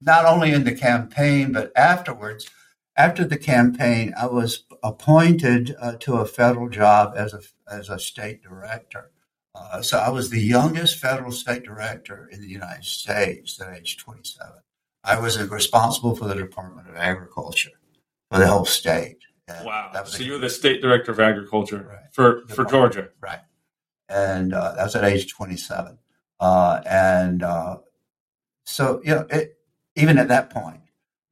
not 0.00 0.24
only 0.24 0.52
in 0.52 0.64
the 0.64 0.74
campaign, 0.74 1.52
but 1.52 1.72
afterwards. 1.76 2.48
After 2.96 3.24
the 3.24 3.38
campaign, 3.38 4.12
I 4.18 4.26
was 4.26 4.64
appointed 4.82 5.74
uh, 5.80 5.94
to 6.00 6.16
a 6.16 6.26
federal 6.26 6.68
job 6.68 7.14
as 7.16 7.32
a, 7.32 7.40
as 7.72 7.88
a 7.88 7.98
state 7.98 8.42
director. 8.42 9.10
Uh, 9.54 9.80
so 9.80 9.98
I 9.98 10.10
was 10.10 10.28
the 10.28 10.40
youngest 10.40 10.98
federal 10.98 11.32
state 11.32 11.62
director 11.64 12.28
in 12.30 12.40
the 12.42 12.48
United 12.48 12.84
States 12.84 13.58
at 13.60 13.74
age 13.74 13.96
27. 13.96 14.52
I 15.04 15.18
was 15.18 15.40
responsible 15.48 16.14
for 16.14 16.26
the 16.28 16.34
Department 16.34 16.88
of 16.88 16.96
Agriculture 16.96 17.70
for 18.30 18.38
the 18.38 18.46
whole 18.48 18.66
state. 18.66 19.18
And 19.50 19.66
wow! 19.66 20.04
so 20.04 20.22
you 20.22 20.32
were 20.32 20.38
the 20.38 20.50
state 20.50 20.80
director 20.80 21.10
of 21.10 21.20
agriculture 21.20 21.86
right. 21.88 22.12
for 22.12 22.46
for 22.48 22.64
Georgia, 22.64 23.08
right? 23.20 23.40
And 24.08 24.54
uh, 24.54 24.74
that 24.74 24.84
was 24.84 24.96
at 24.96 25.04
age 25.04 25.32
27. 25.32 25.98
Uh, 26.40 26.80
and 26.84 27.42
uh, 27.42 27.78
so 28.64 29.00
you 29.04 29.14
know, 29.14 29.26
it, 29.30 29.58
even 29.96 30.18
at 30.18 30.28
that 30.28 30.50
point, 30.50 30.80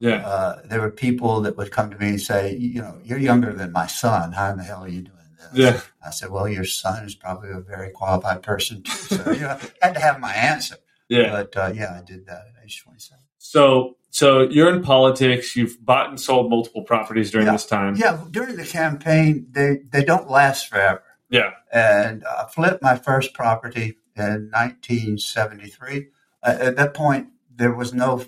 yeah, 0.00 0.26
uh, 0.26 0.62
there 0.64 0.80
were 0.80 0.90
people 0.90 1.40
that 1.42 1.56
would 1.56 1.70
come 1.70 1.90
to 1.90 1.98
me 1.98 2.08
and 2.10 2.20
say, 2.20 2.56
you 2.56 2.80
know, 2.80 2.98
you're 3.04 3.18
younger 3.18 3.52
than 3.52 3.72
my 3.72 3.86
son. 3.86 4.32
How 4.32 4.50
in 4.50 4.58
the 4.58 4.64
hell 4.64 4.84
are 4.84 4.88
you 4.88 5.02
doing? 5.02 5.14
This? 5.52 5.74
Yeah. 5.74 5.80
I 6.04 6.10
said, 6.10 6.30
well, 6.30 6.48
your 6.48 6.64
son 6.64 7.04
is 7.04 7.14
probably 7.14 7.50
a 7.50 7.60
very 7.60 7.90
qualified 7.90 8.42
person 8.42 8.82
too. 8.82 8.90
So, 8.92 9.30
you 9.30 9.40
know, 9.40 9.58
I 9.82 9.86
had 9.86 9.94
to 9.94 10.00
have 10.00 10.20
my 10.20 10.32
answer. 10.32 10.76
Yeah. 11.08 11.30
But 11.30 11.56
uh, 11.56 11.72
yeah, 11.74 11.98
I 11.98 12.04
did 12.04 12.26
that 12.26 12.46
at 12.48 12.64
age 12.64 12.82
27. 12.82 13.22
So, 13.38 13.96
so 14.10 14.42
you're 14.42 14.72
in 14.74 14.82
politics. 14.82 15.54
You've 15.56 15.84
bought 15.84 16.08
and 16.08 16.20
sold 16.20 16.50
multiple 16.50 16.82
properties 16.82 17.30
during 17.30 17.46
yeah. 17.46 17.52
this 17.52 17.66
time. 17.66 17.96
Yeah. 17.96 18.24
During 18.30 18.56
the 18.56 18.64
campaign, 18.64 19.46
they, 19.50 19.80
they 19.90 20.04
don't 20.04 20.30
last 20.30 20.68
forever. 20.68 21.02
Yeah. 21.30 21.52
And 21.72 22.24
I 22.24 22.46
flipped 22.46 22.82
my 22.82 22.96
first 22.96 23.34
property 23.34 23.98
in 24.16 24.50
1973. 24.52 26.08
Uh, 26.42 26.56
at 26.60 26.76
that 26.76 26.94
point, 26.94 27.28
there 27.54 27.74
was 27.74 27.92
no, 27.92 28.24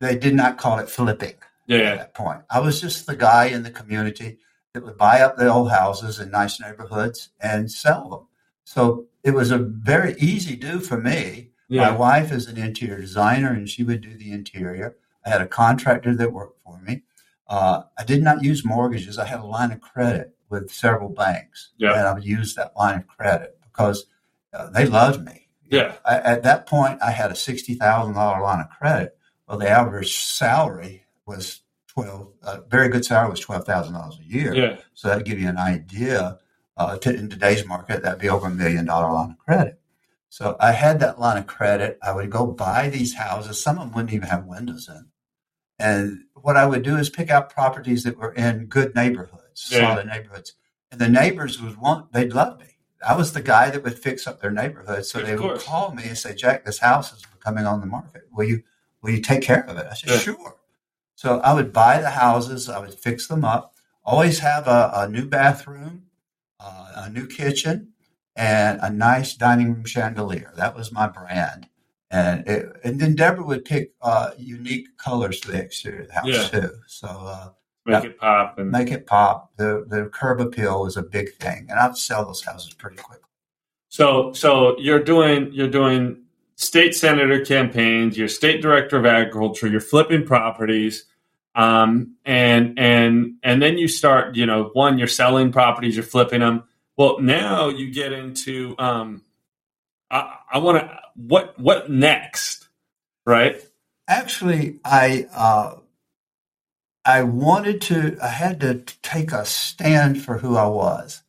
they 0.00 0.16
did 0.16 0.34
not 0.34 0.58
call 0.58 0.78
it 0.78 0.90
flipping. 0.90 1.34
Yeah. 1.66 1.78
At 1.78 1.98
that 1.98 2.14
point, 2.14 2.42
I 2.50 2.60
was 2.60 2.80
just 2.80 3.06
the 3.06 3.16
guy 3.16 3.46
in 3.46 3.62
the 3.62 3.70
community 3.70 4.38
that 4.72 4.84
would 4.84 4.98
buy 4.98 5.20
up 5.20 5.36
the 5.36 5.48
old 5.48 5.70
houses 5.70 6.18
in 6.18 6.30
nice 6.30 6.60
neighborhoods 6.60 7.30
and 7.40 7.70
sell 7.70 8.08
them. 8.08 8.26
So 8.64 9.06
it 9.22 9.32
was 9.32 9.50
a 9.50 9.58
very 9.58 10.14
easy 10.18 10.56
do 10.56 10.80
for 10.80 10.98
me. 10.98 11.49
Yeah. 11.70 11.90
My 11.90 11.96
wife 11.96 12.32
is 12.32 12.46
an 12.48 12.58
interior 12.58 13.00
designer 13.00 13.52
and 13.52 13.68
she 13.68 13.82
would 13.82 14.02
do 14.02 14.14
the 14.14 14.32
interior. 14.32 14.96
I 15.24 15.30
had 15.30 15.40
a 15.40 15.46
contractor 15.46 16.14
that 16.16 16.32
worked 16.32 16.58
for 16.64 16.80
me. 16.80 17.02
Uh, 17.46 17.82
I 17.98 18.04
did 18.04 18.22
not 18.22 18.42
use 18.42 18.64
mortgages. 18.64 19.18
I 19.18 19.26
had 19.26 19.40
a 19.40 19.46
line 19.46 19.72
of 19.72 19.80
credit 19.80 20.36
with 20.48 20.70
several 20.70 21.08
banks. 21.08 21.70
Yeah. 21.78 21.92
And 21.92 22.06
I 22.06 22.12
would 22.12 22.24
use 22.24 22.54
that 22.56 22.72
line 22.76 22.98
of 22.98 23.06
credit 23.06 23.58
because 23.62 24.06
uh, 24.52 24.68
they 24.70 24.86
loved 24.86 25.24
me. 25.24 25.48
Yeah. 25.68 25.94
I, 26.04 26.16
at 26.18 26.42
that 26.42 26.66
point, 26.66 26.98
I 27.02 27.12
had 27.12 27.30
a 27.30 27.34
$60,000 27.34 28.14
line 28.14 28.60
of 28.60 28.70
credit. 28.70 29.16
Well, 29.46 29.58
the 29.58 29.68
average 29.68 30.16
salary 30.16 31.06
was 31.26 31.60
twelve. 31.88 32.28
A 32.42 32.60
very 32.68 32.88
good 32.88 33.04
salary 33.04 33.30
was 33.30 33.40
twelve 33.40 33.64
thousand 33.64 33.94
dollars 33.94 34.18
a 34.20 34.24
year. 34.24 34.54
Yeah. 34.54 34.76
So 34.94 35.08
that'd 35.08 35.26
give 35.26 35.40
you 35.40 35.48
an 35.48 35.58
idea. 35.58 36.38
Uh, 36.76 36.96
to, 36.98 37.12
in 37.14 37.28
today's 37.28 37.66
market, 37.66 38.02
that'd 38.02 38.20
be 38.20 38.28
over 38.28 38.46
a 38.46 38.50
million 38.50 38.84
dollar 38.86 39.12
line 39.12 39.32
of 39.32 39.38
credit. 39.38 39.79
So 40.30 40.56
I 40.60 40.72
had 40.72 41.00
that 41.00 41.18
line 41.18 41.36
of 41.36 41.46
credit. 41.48 41.98
I 42.02 42.12
would 42.12 42.30
go 42.30 42.46
buy 42.46 42.88
these 42.88 43.14
houses. 43.14 43.60
Some 43.62 43.78
of 43.78 43.84
them 43.84 43.92
wouldn't 43.92 44.12
even 44.14 44.28
have 44.28 44.46
windows 44.46 44.88
in. 44.88 45.06
And 45.78 46.24
what 46.34 46.56
I 46.56 46.66
would 46.66 46.82
do 46.82 46.96
is 46.96 47.10
pick 47.10 47.30
out 47.30 47.50
properties 47.52 48.04
that 48.04 48.16
were 48.16 48.32
in 48.32 48.66
good 48.66 48.94
neighborhoods, 48.94 49.68
Yeah. 49.70 49.80
solid 49.80 50.06
neighborhoods. 50.06 50.54
And 50.92 51.00
the 51.00 51.08
neighbors 51.08 51.60
would 51.60 51.76
want, 51.78 52.12
they'd 52.12 52.32
love 52.32 52.60
me. 52.60 52.66
I 53.06 53.16
was 53.16 53.32
the 53.32 53.42
guy 53.42 53.70
that 53.70 53.82
would 53.82 53.98
fix 53.98 54.26
up 54.26 54.40
their 54.40 54.50
neighborhood. 54.52 55.04
So 55.04 55.18
Of 55.18 55.26
they 55.26 55.36
would 55.36 55.60
call 55.60 55.94
me 55.94 56.04
and 56.04 56.16
say, 56.16 56.34
Jack, 56.34 56.64
this 56.64 56.78
house 56.78 57.12
is 57.12 57.22
coming 57.44 57.66
on 57.66 57.80
the 57.80 57.86
market. 57.86 58.28
Will 58.30 58.44
you, 58.44 58.62
will 59.02 59.10
you 59.10 59.20
take 59.20 59.42
care 59.42 59.68
of 59.68 59.76
it? 59.78 59.86
I 59.90 59.94
said, 59.94 60.10
Yeah. 60.10 60.18
sure. 60.18 60.56
So 61.16 61.40
I 61.40 61.54
would 61.54 61.72
buy 61.72 62.00
the 62.00 62.10
houses, 62.10 62.68
I 62.68 62.78
would 62.78 62.94
fix 62.94 63.26
them 63.26 63.44
up, 63.44 63.74
always 64.04 64.38
have 64.38 64.68
a, 64.68 64.90
a 64.94 65.08
new 65.08 65.26
bathroom, 65.26 66.06
uh, 66.60 66.92
a 66.94 67.10
new 67.10 67.26
kitchen, 67.26 67.94
and 68.40 68.80
a 68.82 68.90
nice 68.90 69.34
dining 69.34 69.74
room 69.74 69.84
chandelier. 69.84 70.50
That 70.56 70.74
was 70.74 70.90
my 70.92 71.06
brand. 71.06 71.68
And 72.10 72.48
it, 72.48 72.72
and 72.82 72.98
then 72.98 73.14
Deborah 73.14 73.44
would 73.44 73.64
pick 73.64 73.92
uh, 74.00 74.30
unique 74.38 74.96
colors 74.96 75.38
for 75.38 75.52
the 75.52 75.58
exterior 75.62 76.00
of 76.02 76.08
the 76.08 76.14
house 76.14 76.26
Yeah. 76.26 76.48
too. 76.48 76.70
So 76.86 77.06
uh, 77.06 77.50
Make 77.86 78.04
it 78.04 78.18
pop 78.18 78.58
and 78.58 78.70
make 78.70 78.90
it 78.90 79.06
pop. 79.06 79.50
The 79.56 79.84
the 79.88 80.10
curb 80.12 80.40
appeal 80.40 80.82
was 80.82 80.96
a 80.96 81.02
big 81.02 81.34
thing, 81.36 81.66
and 81.70 81.78
I'd 81.78 81.96
sell 81.96 82.24
those 82.24 82.44
houses 82.44 82.72
pretty 82.74 82.96
quickly. 82.96 83.24
So 83.88 84.32
so 84.32 84.78
you're 84.78 85.02
doing 85.02 85.50
you're 85.52 85.68
doing 85.70 86.22
state 86.56 86.94
senator 86.94 87.44
campaigns, 87.44 88.16
you're 88.18 88.28
state 88.28 88.60
director 88.62 88.96
of 88.98 89.06
agriculture, 89.06 89.66
you're 89.66 89.80
flipping 89.80 90.24
properties, 90.26 91.06
um, 91.54 92.16
and 92.24 92.78
and 92.78 93.34
and 93.42 93.62
then 93.62 93.78
you 93.78 93.88
start, 93.88 94.36
you 94.36 94.46
know, 94.46 94.70
one, 94.74 94.98
you're 94.98 95.08
selling 95.08 95.50
properties, 95.50 95.96
you're 95.96 96.04
flipping 96.04 96.40
them. 96.40 96.64
Well, 97.00 97.18
now 97.20 97.70
you 97.70 97.90
get 97.90 98.12
into 98.12 98.74
um, 98.78 99.22
I, 100.10 100.36
I 100.52 100.58
want 100.58 100.80
to 100.80 101.00
what 101.16 101.58
what 101.58 101.90
next, 101.90 102.68
right? 103.24 103.56
Actually, 104.06 104.80
I 104.84 105.26
uh, 105.34 105.76
I 107.06 107.22
wanted 107.22 107.80
to. 107.82 108.18
I 108.22 108.28
had 108.28 108.60
to 108.60 108.84
take 109.02 109.32
a 109.32 109.46
stand 109.46 110.22
for 110.22 110.36
who 110.36 110.56
I 110.56 110.66
was, 110.66 111.22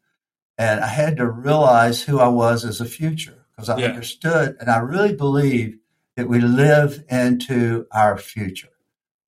and 0.58 0.82
I 0.82 0.88
had 0.88 1.16
to 1.20 1.30
realize 1.30 2.04
who 2.04 2.20
I 2.20 2.28
was 2.28 2.66
as 2.66 2.82
a 2.82 2.86
future 2.86 3.46
because 3.56 3.70
I 3.70 3.80
Yeah. 3.80 3.92
understood, 3.92 4.58
and 4.60 4.70
I 4.70 4.80
really 4.80 5.16
believe 5.16 5.80
that 6.18 6.28
we 6.28 6.42
live 6.42 7.06
into 7.10 7.88
our 7.94 8.18
future. 8.18 8.68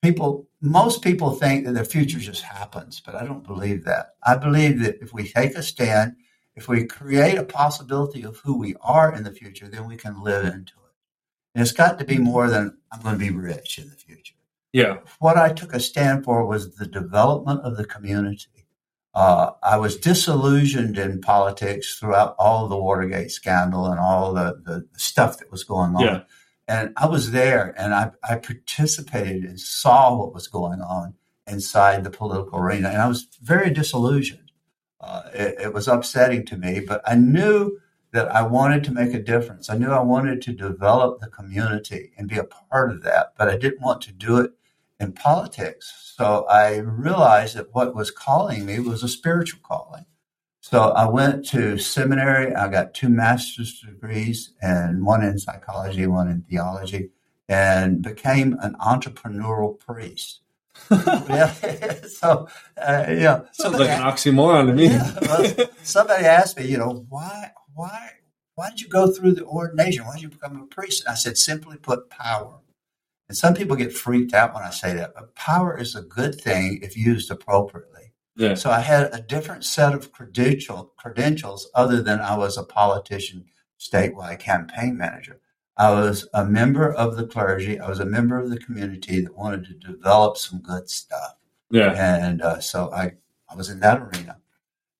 People, 0.01 0.49
most 0.61 1.01
people 1.03 1.31
think 1.31 1.65
that 1.65 1.71
the 1.71 1.85
future 1.85 2.19
just 2.19 2.43
happens, 2.43 2.99
but 2.99 3.15
I 3.15 3.23
don't 3.25 3.47
believe 3.47 3.85
that. 3.85 4.15
I 4.21 4.35
believe 4.35 4.81
that 4.83 5.01
if 5.01 5.13
we 5.13 5.29
take 5.29 5.55
a 5.55 5.63
stand, 5.63 6.17
if 6.55 6.67
we 6.67 6.85
create 6.85 7.37
a 7.37 7.43
possibility 7.43 8.23
of 8.23 8.37
who 8.37 8.57
we 8.57 8.75
are 8.81 9.13
in 9.13 9.23
the 9.23 9.31
future, 9.31 9.67
then 9.67 9.87
we 9.87 9.95
can 9.95 10.21
live 10.21 10.45
into 10.45 10.73
it. 10.73 10.93
And 11.55 11.61
it's 11.61 11.71
got 11.71 11.99
to 11.99 12.05
be 12.05 12.17
more 12.17 12.49
than 12.49 12.77
I'm 12.91 13.01
going 13.01 13.15
to 13.15 13.19
be 13.19 13.31
rich 13.31 13.77
in 13.79 13.89
the 13.89 13.95
future 13.95 14.35
Yeah, 14.71 14.97
what 15.19 15.37
I 15.37 15.51
took 15.51 15.73
a 15.73 15.79
stand 15.79 16.23
for 16.23 16.45
was 16.45 16.75
the 16.75 16.87
development 16.87 17.61
of 17.61 17.77
the 17.77 17.85
community. 17.85 18.49
Uh, 19.13 19.51
I 19.61 19.77
was 19.77 19.97
disillusioned 19.97 20.97
in 20.97 21.21
politics 21.21 21.99
throughout 21.99 22.35
all 22.39 22.67
the 22.67 22.77
Watergate 22.77 23.31
scandal 23.31 23.85
and 23.85 23.99
all 23.99 24.33
the, 24.33 24.59
the 24.63 24.87
stuff 24.97 25.37
that 25.37 25.51
was 25.51 25.63
going 25.63 25.95
on. 25.95 26.01
Yeah. 26.01 26.21
And 26.67 26.93
I 26.97 27.05
was 27.05 27.31
there 27.31 27.75
and 27.77 27.93
I, 27.93 28.11
I 28.27 28.37
participated 28.37 29.43
and 29.43 29.59
saw 29.59 30.15
what 30.17 30.33
was 30.33 30.47
going 30.47 30.81
on 30.81 31.13
inside 31.45 32.03
the 32.03 32.09
political 32.09 32.57
arena. 32.57 32.89
And 32.89 33.01
I 33.01 33.07
was 33.07 33.27
very 33.41 33.69
disillusioned. 33.69 34.42
Uh, 35.03 35.23
it, 35.33 35.55
it 35.59 35.73
was 35.73 35.89
upsetting 35.89 36.45
to 36.45 36.57
me, 36.57 36.79
but 36.79 37.01
I 37.05 37.15
knew 37.15 37.77
that 38.13 38.33
I 38.33 38.41
wanted 38.43 38.83
to 38.85 38.91
make 38.91 39.13
a 39.13 39.19
difference. 39.19 39.69
I 39.69 39.77
knew 39.77 39.89
I 39.89 40.01
wanted 40.01 40.41
to 40.43 40.53
develop 40.53 41.19
the 41.19 41.27
community 41.27 42.13
and 42.17 42.29
be 42.29 42.37
a 42.37 42.45
part 42.45 42.91
of 42.91 43.03
that, 43.03 43.33
but 43.37 43.49
I 43.49 43.57
didn't 43.57 43.81
want 43.81 44.01
to 44.03 44.13
do 44.13 44.37
it 44.37 44.51
in 44.99 45.11
politics. 45.11 46.13
So 46.15 46.45
I 46.45 46.77
realized 46.77 47.57
that 47.57 47.73
what 47.73 47.95
was 47.95 48.11
calling 48.11 48.65
me 48.65 48.79
was 48.79 49.03
a 49.03 49.07
spiritual 49.09 49.59
calling. 49.63 50.05
So 50.61 50.91
I 50.91 51.09
went 51.09 51.45
to 51.49 51.77
seminary. 51.77 52.55
I 52.55 52.69
got 52.69 52.93
two 52.93 53.09
master's 53.09 53.81
degrees, 53.81 54.53
and 54.61 55.05
one 55.05 55.21
in 55.21 55.37
psychology, 55.37 56.07
one 56.07 56.29
in 56.29 56.43
theology, 56.43 57.09
and 57.49 58.01
became 58.01 58.57
an 58.61 58.75
entrepreneurial 58.79 59.77
priest. 59.77 60.39
Yeah. 60.91 61.53
So, 62.07 62.47
uh, 62.77 63.05
yeah. 63.09 63.41
sounds 63.51 63.77
like 63.79 63.89
an 63.89 64.01
oxymoron 64.01 64.67
to 64.67 64.73
me. 64.73 64.85
Yeah, 64.87 65.17
well, 65.21 65.67
somebody 65.83 66.25
asked 66.25 66.57
me, 66.57 66.65
you 66.65 66.77
know, 66.77 67.05
why, 67.09 67.51
why, 67.73 68.11
why 68.55 68.69
did 68.69 68.79
you 68.79 68.87
go 68.87 69.11
through 69.11 69.33
the 69.33 69.45
ordination? 69.45 70.05
Why 70.05 70.13
did 70.13 70.23
you 70.23 70.29
become 70.29 70.61
a 70.61 70.65
priest? 70.67 71.03
And 71.03 71.11
I 71.11 71.15
said, 71.15 71.37
simply 71.37 71.77
put, 71.77 72.09
power. 72.09 72.59
And 73.27 73.37
some 73.37 73.53
people 73.53 73.75
get 73.75 73.91
freaked 73.91 74.33
out 74.33 74.53
when 74.53 74.63
I 74.63 74.69
say 74.69 74.93
that, 74.93 75.13
but 75.15 75.35
power 75.35 75.77
is 75.77 75.95
a 75.95 76.01
good 76.01 76.39
thing 76.39 76.79
if 76.81 76.95
used 76.95 77.31
appropriately. 77.31 78.13
yeah, 78.35 78.53
So 78.53 78.69
I 78.69 78.79
had 78.79 79.09
a 79.13 79.21
different 79.21 79.65
set 79.65 79.93
of 79.93 80.11
credential, 80.11 80.93
credentials 80.97 81.69
other 81.73 82.01
than 82.01 82.19
I 82.19 82.37
was 82.37 82.57
a 82.57 82.63
politician, 82.63 83.45
statewide 83.79 84.39
campaign 84.39 84.97
manager. 84.97 85.39
I 85.77 85.91
was 85.91 86.27
a 86.33 86.45
member 86.45 86.91
of 86.91 87.15
the 87.15 87.25
clergy. 87.25 87.79
I 87.79 87.89
was 87.89 87.99
a 87.99 88.05
member 88.05 88.37
of 88.37 88.49
the 88.49 88.59
community 88.59 89.21
that 89.21 89.35
wanted 89.35 89.65
to 89.65 89.73
develop 89.73 90.37
some 90.37 90.59
good 90.59 90.89
stuff. 90.89 91.35
yeah, 91.71 91.91
And 91.91 92.41
uh, 92.41 92.59
so 92.59 92.91
I, 92.91 93.13
I 93.49 93.55
was 93.55 93.69
in 93.69 93.79
that 93.79 93.99
arena. 94.01 94.37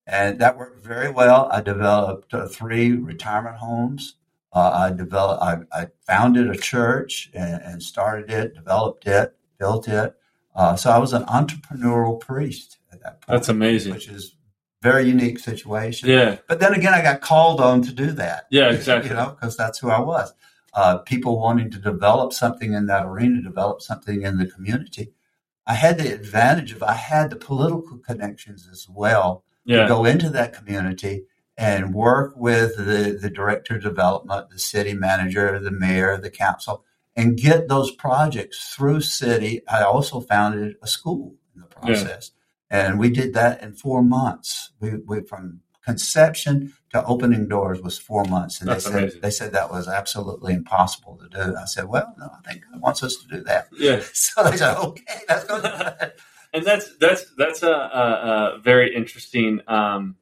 And 0.07 0.39
that 0.39 0.57
worked 0.57 0.83
very 0.83 1.11
well. 1.11 1.47
I 1.51 1.61
developed 1.61 2.33
uh, 2.33 2.47
three 2.47 2.91
retirement 2.91 3.57
homes. 3.57 4.15
Uh, 4.51 4.89
I 4.89 4.91
developed, 4.91 5.41
I, 5.41 5.57
I 5.71 5.87
founded 6.05 6.49
a 6.49 6.57
church 6.57 7.29
and, 7.33 7.61
and 7.63 7.81
started 7.81 8.29
it, 8.29 8.53
developed 8.53 9.07
it, 9.07 9.35
built 9.59 9.87
it. 9.87 10.13
Uh, 10.55 10.75
so 10.75 10.91
I 10.91 10.97
was 10.97 11.13
an 11.13 11.23
entrepreneurial 11.23 12.19
priest 12.19 12.77
at 12.91 13.01
that 13.03 13.21
point. 13.21 13.27
That's 13.27 13.49
amazing. 13.49 13.93
Which 13.93 14.07
is 14.07 14.35
very 14.81 15.07
unique 15.07 15.39
situation. 15.39 16.09
Yeah, 16.09 16.37
But 16.47 16.59
then 16.59 16.73
again, 16.73 16.93
I 16.93 17.01
got 17.01 17.21
called 17.21 17.61
on 17.61 17.81
to 17.83 17.93
do 17.93 18.11
that. 18.11 18.47
Yeah, 18.51 18.69
exactly. 18.71 19.09
You 19.09 19.15
know, 19.15 19.29
because 19.29 19.55
that's 19.55 19.79
who 19.79 19.89
I 19.89 20.01
was. 20.01 20.33
Uh, 20.73 20.97
people 20.99 21.39
wanting 21.39 21.69
to 21.71 21.79
develop 21.79 22.33
something 22.33 22.73
in 22.73 22.87
that 22.87 23.05
arena, 23.05 23.41
develop 23.41 23.81
something 23.81 24.23
in 24.23 24.37
the 24.37 24.47
community. 24.47 25.11
I 25.65 25.75
had 25.75 25.97
the 25.97 26.13
advantage 26.13 26.71
of 26.73 26.83
I 26.83 26.93
had 26.93 27.29
the 27.29 27.35
political 27.35 27.97
connections 27.99 28.67
as 28.71 28.87
well 28.89 29.43
Yeah. 29.65 29.83
to 29.83 29.87
go 29.87 30.05
into 30.05 30.29
that 30.31 30.53
community 30.53 31.23
and 31.57 31.93
work 31.93 32.33
with 32.35 32.75
the, 32.75 33.17
the 33.21 33.29
director 33.29 33.75
of 33.75 33.83
development, 33.83 34.49
the 34.49 34.59
city 34.59 34.93
manager, 34.93 35.59
the 35.59 35.71
mayor, 35.71 36.17
the 36.17 36.31
council, 36.31 36.83
and 37.15 37.37
get 37.37 37.67
those 37.67 37.91
projects 37.91 38.73
through 38.73 39.01
city. 39.01 39.61
I 39.67 39.83
also 39.83 40.19
founded 40.19 40.75
a 40.81 40.87
school 40.87 41.35
in 41.55 41.61
the 41.61 41.67
process. 41.67 42.31
And 42.71 42.97
we 42.97 43.11
did 43.11 43.35
that 43.35 43.61
in 43.61 43.73
four 43.73 44.01
months. 44.01 44.71
We, 44.79 44.95
we 45.05 45.21
from 45.21 45.59
conception 45.85 46.73
to 46.91 47.03
opening 47.05 47.47
doors 47.47 47.81
was 47.81 47.97
four 47.97 48.23
months. 48.25 48.59
And 48.61 48.69
That's 48.69 48.85
they 48.85 48.91
said 48.91 48.99
amazing. 49.03 49.21
they 49.21 49.31
said 49.31 49.51
that 49.53 49.71
was 49.71 49.87
absolutely 49.87 50.53
impossible 50.53 51.17
to 51.21 51.27
do. 51.29 51.55
I 51.55 51.65
said, 51.65 51.85
Well, 51.85 52.13
no, 52.17 52.25
I 52.27 52.49
think 52.51 52.63
God 52.71 52.81
wants 52.81 53.03
us 53.03 53.15
to 53.17 53.27
do 53.27 53.43
that. 53.43 53.67
Yeah. 53.77 54.01
So 54.13 54.43
they 54.43 54.57
said, 54.57 54.77
Okay, 54.77 55.03
let's 55.27 55.43
go 55.45 55.61
and 56.53 56.63
that's 56.65 56.95
that's 56.97 57.25
that's 57.37 57.63
a, 57.63 57.71
a, 57.71 58.53
a 58.55 58.59
very 58.63 58.95
interesting 58.95 59.61
um, 59.67 60.15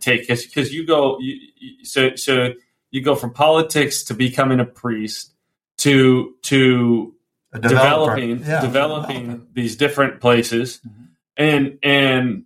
take 0.00 0.26
because 0.28 0.72
you 0.72 0.86
go 0.86 1.18
you, 1.20 1.36
you, 1.58 1.84
so 1.84 2.14
so 2.16 2.54
you 2.90 3.02
go 3.02 3.14
from 3.14 3.32
politics 3.32 4.02
to 4.04 4.14
becoming 4.14 4.60
a 4.60 4.64
priest 4.64 5.32
to 5.78 6.34
to 6.42 7.14
developing 7.60 8.40
Yeah, 8.44 8.60
developing 8.60 9.46
these 9.52 9.76
different 9.76 10.20
places 10.20 10.80
Mhm. 10.86 11.08
and 11.36 11.78
and 11.82 12.44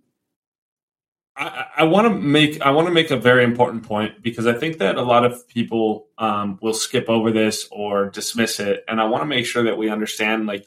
I, 1.37 1.65
I 1.77 1.83
want 1.83 2.07
to 2.07 2.13
make 2.13 2.61
I 2.61 2.71
want 2.71 2.87
to 2.87 2.93
make 2.93 3.11
a 3.11 3.17
very 3.17 3.43
important 3.43 3.83
point 3.83 4.21
because 4.21 4.47
I 4.47 4.53
think 4.53 4.77
that 4.77 4.95
a 4.95 5.01
lot 5.01 5.25
of 5.25 5.47
people 5.47 6.07
um, 6.17 6.57
will 6.61 6.73
skip 6.73 7.09
over 7.09 7.31
this 7.31 7.67
or 7.71 8.09
dismiss 8.09 8.59
it, 8.59 8.83
and 8.87 9.01
I 9.01 9.05
want 9.05 9.21
to 9.23 9.25
make 9.25 9.45
sure 9.45 9.63
that 9.63 9.77
we 9.77 9.89
understand 9.89 10.45
like 10.45 10.65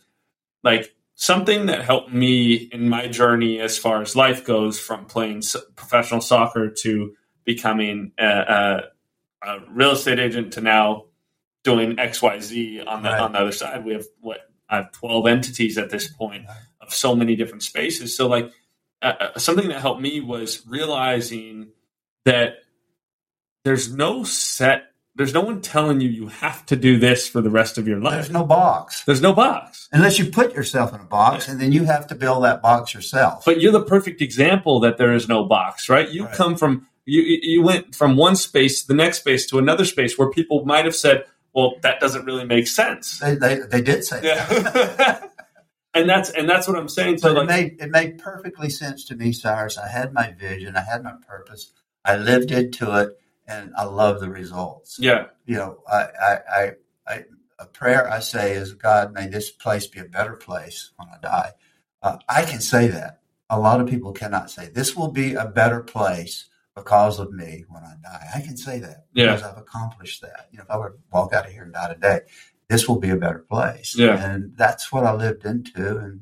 like 0.62 0.94
something 1.14 1.66
that 1.66 1.82
helped 1.84 2.12
me 2.12 2.54
in 2.54 2.88
my 2.88 3.08
journey 3.08 3.60
as 3.60 3.78
far 3.78 4.02
as 4.02 4.14
life 4.14 4.44
goes, 4.44 4.78
from 4.78 5.06
playing 5.06 5.42
professional 5.74 6.20
soccer 6.20 6.70
to 6.70 7.14
becoming 7.44 8.12
a, 8.18 8.26
a, 8.26 8.82
a 9.42 9.58
real 9.70 9.92
estate 9.92 10.18
agent 10.18 10.52
to 10.52 10.60
now 10.60 11.04
doing 11.64 11.98
X 11.98 12.20
Y 12.20 12.40
Z 12.40 12.80
on 12.82 13.02
the 13.02 13.08
Right. 13.08 13.20
on 13.20 13.32
the 13.32 13.38
other 13.38 13.52
side. 13.52 13.84
We 13.84 13.94
have 13.94 14.04
what 14.20 14.40
I 14.68 14.76
have 14.76 14.92
twelve 14.92 15.26
entities 15.26 15.78
at 15.78 15.88
this 15.90 16.08
point 16.12 16.44
of 16.80 16.92
so 16.92 17.14
many 17.14 17.36
different 17.36 17.62
spaces. 17.62 18.14
So 18.16 18.28
like 18.28 18.52
uh, 19.02 19.38
something 19.38 19.68
that 19.68 19.80
helped 19.80 20.00
me 20.00 20.20
was 20.20 20.62
realizing 20.66 21.68
that 22.24 22.58
there's 23.64 23.92
no 23.94 24.24
set 24.24 24.84
there's 25.14 25.34
no 25.34 25.40
one 25.40 25.60
telling 25.60 26.00
you 26.00 26.08
you 26.08 26.28
have 26.28 26.64
to 26.66 26.76
do 26.76 26.96
this 26.96 27.28
for 27.28 27.40
the 27.40 27.50
rest 27.50 27.76
of 27.76 27.88
your 27.88 27.98
life. 27.98 28.12
There's 28.14 28.30
no 28.30 28.44
box. 28.44 29.02
There's 29.04 29.20
no 29.20 29.32
box. 29.32 29.88
Unless 29.90 30.16
you 30.20 30.26
put 30.26 30.54
yourself 30.54 30.94
in 30.94 31.00
a 31.00 31.04
box 31.04 31.48
and 31.48 31.60
then 31.60 31.72
you 31.72 31.86
have 31.86 32.06
to 32.06 32.14
build 32.14 32.44
that 32.44 32.62
box 32.62 32.94
yourself. 32.94 33.44
But 33.44 33.60
you're 33.60 33.72
the 33.72 33.82
perfect 33.82 34.22
example 34.22 34.78
that 34.80 34.96
there 34.96 35.12
is 35.12 35.26
no 35.28 35.44
box, 35.44 35.88
right? 35.88 36.08
You 36.08 36.26
Right. 36.26 36.34
come 36.34 36.56
from 36.56 36.86
you 37.04 37.22
you 37.22 37.62
went 37.62 37.96
from 37.96 38.16
one 38.16 38.36
space 38.36 38.82
to 38.82 38.86
the 38.88 38.94
next 38.94 39.18
space 39.18 39.44
to 39.46 39.58
another 39.58 39.84
space 39.84 40.16
where 40.16 40.30
people 40.30 40.64
might 40.64 40.84
have 40.84 40.94
said, 40.94 41.24
"Well, 41.52 41.74
that 41.82 41.98
doesn't 41.98 42.24
really 42.24 42.44
make 42.44 42.68
sense." 42.68 43.18
they, 43.18 43.34
they, 43.34 43.56
they 43.60 43.80
did 43.80 44.04
say 44.04 44.20
that. 44.20 45.32
And 45.94 46.08
that's 46.08 46.30
and 46.30 46.48
that's 46.48 46.68
what 46.68 46.76
I'm 46.76 46.88
saying. 46.88 47.18
So 47.18 47.34
But 47.34 47.44
it 47.44 47.46
made 47.46 47.76
it 47.80 47.90
made 47.90 48.18
perfectly 48.18 48.70
sense 48.70 49.04
to 49.06 49.16
me, 49.16 49.32
Cyrus. 49.32 49.78
I 49.78 49.88
had 49.88 50.12
my 50.12 50.32
vision, 50.32 50.76
I 50.76 50.82
had 50.82 51.02
my 51.02 51.14
purpose, 51.26 51.72
I 52.04 52.16
lived 52.16 52.50
into 52.50 52.94
it, 53.00 53.18
and 53.46 53.72
I 53.76 53.84
love 53.84 54.20
the 54.20 54.30
results. 54.30 54.98
yeah, 55.00 55.26
You 55.46 55.56
know, 55.56 55.78
I, 55.90 55.96
I, 56.22 56.38
I, 56.56 56.72
I 57.06 57.24
a 57.58 57.66
prayer 57.66 58.08
I 58.08 58.20
say 58.20 58.52
is, 58.52 58.74
God, 58.74 59.12
may 59.12 59.26
this 59.26 59.50
place 59.50 59.86
be 59.86 59.98
a 59.98 60.04
better 60.04 60.34
place 60.34 60.92
when 60.96 61.08
I 61.08 61.18
die. 61.20 61.52
Uh, 62.02 62.18
I 62.28 62.44
can 62.44 62.60
say 62.60 62.88
that. 62.88 63.20
A 63.50 63.58
lot 63.58 63.80
of 63.80 63.88
people 63.88 64.12
cannot 64.12 64.50
say 64.50 64.68
this 64.68 64.94
will 64.94 65.10
be 65.10 65.34
a 65.34 65.46
better 65.46 65.80
place 65.80 66.44
because 66.76 67.18
of 67.18 67.32
me 67.32 67.64
when 67.68 67.82
I 67.82 67.94
die. 68.02 68.26
I 68.36 68.40
can 68.42 68.56
say 68.58 68.78
that 68.80 69.06
Yeah. 69.14 69.34
because 69.34 69.42
I've 69.42 69.58
accomplished 69.58 70.20
that. 70.20 70.48
You 70.52 70.58
know, 70.58 70.64
if 70.64 70.70
I 70.70 70.76
were 70.76 70.90
to 70.90 70.96
walk 71.10 71.32
out 71.32 71.46
of 71.46 71.52
here 71.52 71.62
and 71.64 71.72
die 71.72 71.94
today, 71.94 72.20
this 72.68 72.88
will 72.88 72.98
be 72.98 73.10
a 73.10 73.16
better 73.16 73.44
place. 73.50 73.96
Yeah. 73.96 74.22
and 74.22 74.56
that's 74.56 74.92
what 74.92 75.04
I 75.04 75.14
lived 75.14 75.44
into, 75.44 75.96
and 75.98 76.20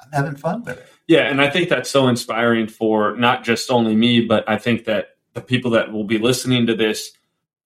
I'm 0.00 0.12
having 0.12 0.36
fun 0.36 0.62
with 0.64 0.78
it. 0.78 0.86
Yeah, 1.06 1.22
and 1.22 1.40
I 1.40 1.48
think 1.50 1.68
that's 1.68 1.90
so 1.90 2.08
inspiring 2.08 2.68
for 2.68 3.16
not 3.16 3.44
just 3.44 3.70
only 3.70 3.96
me, 3.96 4.20
but 4.20 4.48
I 4.48 4.58
think 4.58 4.84
that 4.84 5.16
the 5.34 5.40
people 5.40 5.70
that 5.72 5.92
will 5.92 6.04
be 6.04 6.18
listening 6.18 6.66
to 6.66 6.74
this 6.74 7.12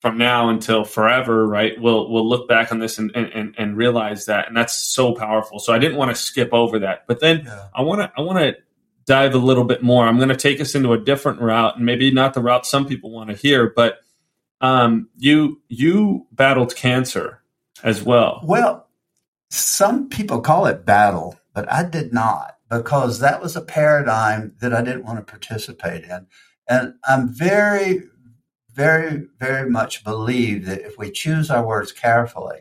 from 0.01 0.19
now 0.19 0.49
until 0.49 0.85
forever, 0.85 1.47
right, 1.47 1.81
will 1.81 2.11
will 2.11 2.29
look 2.29 2.49
back 2.49 2.71
on 2.73 2.79
this 2.79 2.99
and 2.99 3.11
and, 3.17 3.55
and 3.59 3.77
realize 3.77 4.27
that, 4.27 4.49
and 4.49 4.57
that's 4.57 4.75
so 4.75 5.15
powerful. 5.15 5.59
So 5.59 5.73
I 5.73 5.79
didn't 5.79 5.97
want 5.97 6.11
to 6.11 6.21
skip 6.21 6.51
over 6.53 6.79
that, 6.81 7.07
but 7.07 7.21
then 7.21 7.43
Yeah. 7.45 7.67
I 7.75 7.83
want 7.83 8.01
to 8.01 8.13
I 8.17 8.21
want 8.23 8.39
to 8.39 8.57
dive 9.05 9.35
a 9.35 9.39
little 9.39 9.65
bit 9.65 9.83
more. 9.83 10.07
I'm 10.07 10.17
going 10.19 10.29
to 10.29 10.37
take 10.37 10.61
us 10.61 10.77
into 10.77 10.93
a 10.93 10.99
different 10.99 11.41
route, 11.41 11.77
and 11.77 11.85
maybe 11.85 12.13
not 12.13 12.35
the 12.35 12.41
route 12.41 12.67
some 12.67 12.87
people 12.87 13.11
want 13.11 13.31
to 13.31 13.37
hear, 13.37 13.73
but 13.75 13.99
um, 14.61 15.09
you 15.19 15.61
you 15.69 16.27
battled 16.31 16.77
cancer 16.77 17.42
as 17.83 18.03
well. 18.03 18.40
Well, 18.45 18.88
some 19.51 20.09
people 20.09 20.40
call 20.40 20.66
it 20.66 20.87
battle, 20.87 21.38
but 21.55 21.71
I 21.71 21.85
did 21.85 22.12
not 22.12 22.57
because 22.71 23.18
that 23.18 23.42
was 23.42 23.55
a 23.55 23.61
paradigm 23.61 24.55
that 24.61 24.73
I 24.73 24.83
didn't 24.83 25.05
want 25.05 25.18
to 25.18 25.31
participate 25.31 26.05
in. 26.05 26.27
And 26.68 26.95
I'm 27.07 27.29
very, 27.29 28.05
very, 28.73 29.27
very 29.38 29.68
much 29.68 30.05
believe 30.05 30.64
that 30.66 30.81
if 30.81 30.97
we 30.97 31.11
choose 31.11 31.51
our 31.51 31.66
words 31.66 31.92
carefully, 31.92 32.61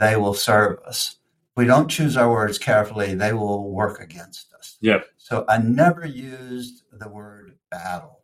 they 0.00 0.16
will 0.16 0.34
serve 0.34 0.80
us. 0.80 1.16
If 1.52 1.56
we 1.56 1.64
don't 1.64 1.88
choose 1.88 2.16
our 2.16 2.30
words 2.30 2.58
carefully, 2.58 3.14
they 3.14 3.32
will 3.32 3.70
work 3.70 4.00
against 4.00 4.52
us. 4.52 4.76
Yep. 4.80 5.06
So 5.16 5.44
I 5.48 5.58
never 5.58 6.04
used 6.04 6.82
the 6.92 7.08
word 7.08 7.56
battle. 7.70 8.20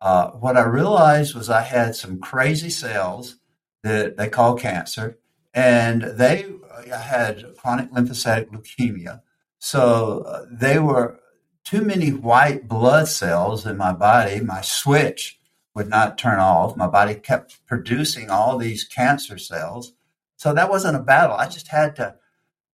Uh, 0.00 0.30
what 0.32 0.58
I 0.58 0.64
realized 0.64 1.34
was 1.34 1.48
I 1.48 1.62
had 1.62 1.96
some 1.96 2.20
crazy 2.20 2.70
cells 2.70 3.36
that 3.82 4.16
they 4.16 4.28
call 4.28 4.56
cancer, 4.56 5.18
and 5.56 6.02
they 6.02 6.46
had 6.94 7.44
chronic 7.56 7.90
lymphocytic 7.90 8.50
leukemia. 8.50 9.22
So 9.58 10.20
uh, 10.28 10.44
they 10.52 10.78
were 10.78 11.18
too 11.64 11.82
many 11.82 12.10
white 12.10 12.68
blood 12.68 13.08
cells 13.08 13.66
in 13.66 13.76
my 13.76 13.92
body. 13.92 14.40
My 14.40 14.60
switch 14.60 15.40
would 15.74 15.88
not 15.88 16.18
turn 16.18 16.38
off. 16.38 16.76
My 16.76 16.86
body 16.86 17.14
kept 17.14 17.66
producing 17.66 18.30
all 18.30 18.58
these 18.58 18.84
cancer 18.84 19.38
cells. 19.38 19.94
So 20.36 20.52
that 20.52 20.70
wasn't 20.70 20.96
a 20.96 21.02
battle. 21.02 21.34
I 21.36 21.48
just 21.48 21.68
had 21.68 21.96
to 21.96 22.16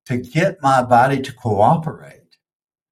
to 0.06 0.16
get 0.18 0.60
my 0.60 0.82
body 0.82 1.20
to 1.22 1.32
cooperate 1.32 2.36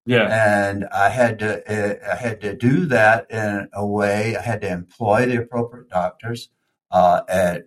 Yeah. 0.06 0.28
and 0.30 0.84
I 0.92 1.08
had 1.08 1.40
to 1.40 1.50
uh, 1.68 2.12
I 2.12 2.14
had 2.14 2.40
to 2.42 2.54
do 2.54 2.86
that 2.86 3.28
in 3.30 3.68
a 3.72 3.84
way. 3.84 4.36
I 4.36 4.42
had 4.42 4.60
to 4.60 4.70
employ 4.70 5.26
the 5.26 5.38
appropriate 5.42 5.88
doctors. 5.90 6.48
Uh, 6.92 7.22
and 7.28 7.64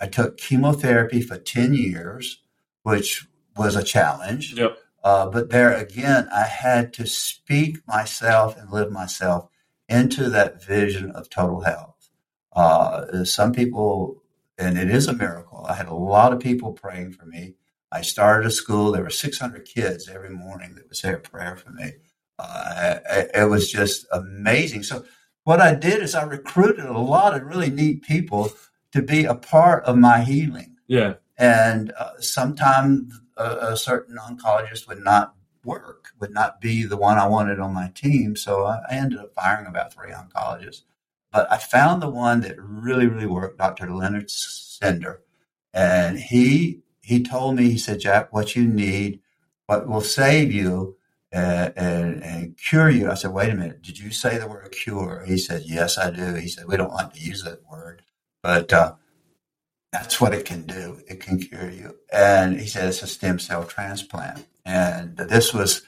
I 0.00 0.06
took 0.06 0.38
chemotherapy 0.38 1.20
for 1.20 1.36
ten 1.36 1.74
years, 1.74 2.42
which 2.82 3.26
was 3.56 3.76
a 3.76 3.84
challenge. 3.84 4.54
Yep. 4.54 4.78
Uh, 5.02 5.26
but 5.28 5.50
there 5.50 5.72
again, 5.72 6.28
I 6.32 6.44
had 6.44 6.92
to 6.94 7.06
speak 7.06 7.78
myself 7.86 8.56
and 8.56 8.70
live 8.70 8.90
myself 8.90 9.48
into 9.88 10.28
that 10.30 10.62
vision 10.62 11.10
of 11.12 11.30
total 11.30 11.62
health. 11.62 12.10
Uh, 12.52 13.24
some 13.24 13.52
people, 13.52 14.22
and 14.58 14.78
it 14.78 14.90
is 14.90 15.06
a 15.06 15.12
miracle. 15.12 15.64
I 15.68 15.74
had 15.74 15.88
a 15.88 15.94
lot 15.94 16.32
of 16.32 16.40
people 16.40 16.72
praying 16.72 17.12
for 17.12 17.26
me. 17.26 17.54
I 17.92 18.02
started 18.02 18.46
a 18.46 18.50
school. 18.50 18.92
There 18.92 19.02
were 19.02 19.10
600 19.10 19.64
kids 19.64 20.08
every 20.08 20.30
morning 20.30 20.74
that 20.74 20.86
would 20.86 20.96
say 20.96 21.12
a 21.12 21.18
prayer 21.18 21.56
for 21.56 21.70
me. 21.70 21.92
Uh, 22.38 22.98
it, 23.10 23.30
it 23.34 23.44
was 23.44 23.70
just 23.70 24.06
amazing. 24.12 24.82
So 24.82 25.04
what 25.44 25.60
I 25.60 25.74
did 25.74 26.02
is 26.02 26.14
I 26.14 26.22
recruited 26.22 26.84
a 26.84 26.98
lot 26.98 27.34
of 27.34 27.42
really 27.42 27.70
neat 27.70 28.02
people 28.02 28.52
to 28.92 29.02
be 29.02 29.24
a 29.24 29.34
part 29.34 29.84
of 29.84 29.96
my 29.96 30.20
healing. 30.20 30.76
Yeah. 30.86 31.14
And 31.38 31.92
uh, 31.98 32.20
sometimes 32.20 33.20
a, 33.36 33.72
a 33.72 33.76
certain 33.76 34.16
oncologist 34.16 34.88
would 34.88 35.02
not 35.02 35.34
work, 35.64 36.08
would 36.18 36.32
not 36.32 36.60
be 36.60 36.84
the 36.84 36.96
one 36.96 37.18
I 37.18 37.26
wanted 37.26 37.60
on 37.60 37.74
my 37.74 37.90
team. 37.94 38.36
So 38.36 38.64
I, 38.64 38.80
I 38.90 38.94
ended 38.94 39.18
up 39.18 39.34
firing 39.34 39.66
about 39.66 39.92
three 39.92 40.10
oncologists. 40.10 40.82
But 41.32 41.50
I 41.50 41.58
found 41.58 42.02
the 42.02 42.10
one 42.10 42.40
that 42.40 42.56
really, 42.58 43.06
really 43.06 43.26
worked, 43.26 43.58
Dr. 43.58 43.88
Leonard 43.90 44.30
Sender. 44.30 45.22
And 45.72 46.18
he 46.18 46.80
he 47.02 47.22
told 47.22 47.56
me, 47.56 47.70
he 47.70 47.78
said, 47.78 48.00
Jack, 48.00 48.32
what 48.32 48.54
you 48.54 48.66
need, 48.66 49.20
what 49.66 49.88
will 49.88 50.00
save 50.00 50.52
you 50.52 50.96
uh, 51.32 51.70
and, 51.76 52.22
and 52.22 52.56
cure 52.56 52.88
you. 52.88 53.10
I 53.10 53.14
said, 53.14 53.32
wait 53.32 53.50
a 53.50 53.54
minute, 53.54 53.82
did 53.82 53.98
you 53.98 54.10
say 54.10 54.38
the 54.38 54.46
word 54.46 54.70
cure? 54.72 55.24
He 55.26 55.38
said, 55.38 55.62
yes, 55.64 55.98
I 55.98 56.10
do. 56.10 56.34
He 56.34 56.48
said, 56.48 56.66
we 56.66 56.76
don't 56.76 56.92
like 56.92 57.12
to 57.14 57.20
use 57.20 57.42
that 57.44 57.60
word, 57.70 58.02
but 58.42 58.72
uh, 58.72 58.94
that's 59.92 60.20
what 60.20 60.34
it 60.34 60.44
can 60.44 60.62
do. 60.62 61.00
It 61.08 61.20
can 61.20 61.38
cure 61.38 61.70
you. 61.70 61.96
And 62.12 62.60
he 62.60 62.66
said 62.66 62.88
it's 62.88 63.02
a 63.02 63.06
stem 63.06 63.38
cell 63.38 63.62
transplant. 63.64 64.46
And 64.64 65.16
this 65.16 65.54
was 65.54 65.82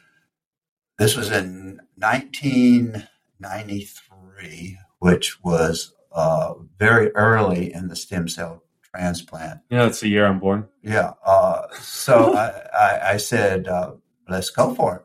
this 0.98 1.16
was 1.16 1.30
in 1.30 1.80
1993, 1.96 4.78
which 4.98 5.42
was 5.42 5.94
uh, 6.12 6.52
very 6.78 7.10
early 7.12 7.72
in 7.72 7.88
the 7.88 7.96
stem 7.96 8.28
cell 8.28 8.62
transplant. 8.94 9.60
Yeah, 9.70 9.86
it's 9.86 10.00
the 10.00 10.08
year 10.08 10.26
I'm 10.26 10.38
born. 10.38 10.68
Yeah. 10.82 11.14
Uh, 11.24 11.62
so 11.80 12.34
I, 12.36 12.52
I, 12.78 13.12
I, 13.12 13.16
said, 13.16 13.68
uh, 13.68 13.92
let's 14.28 14.50
go 14.50 14.74
for 14.74 14.96
it. 14.96 15.02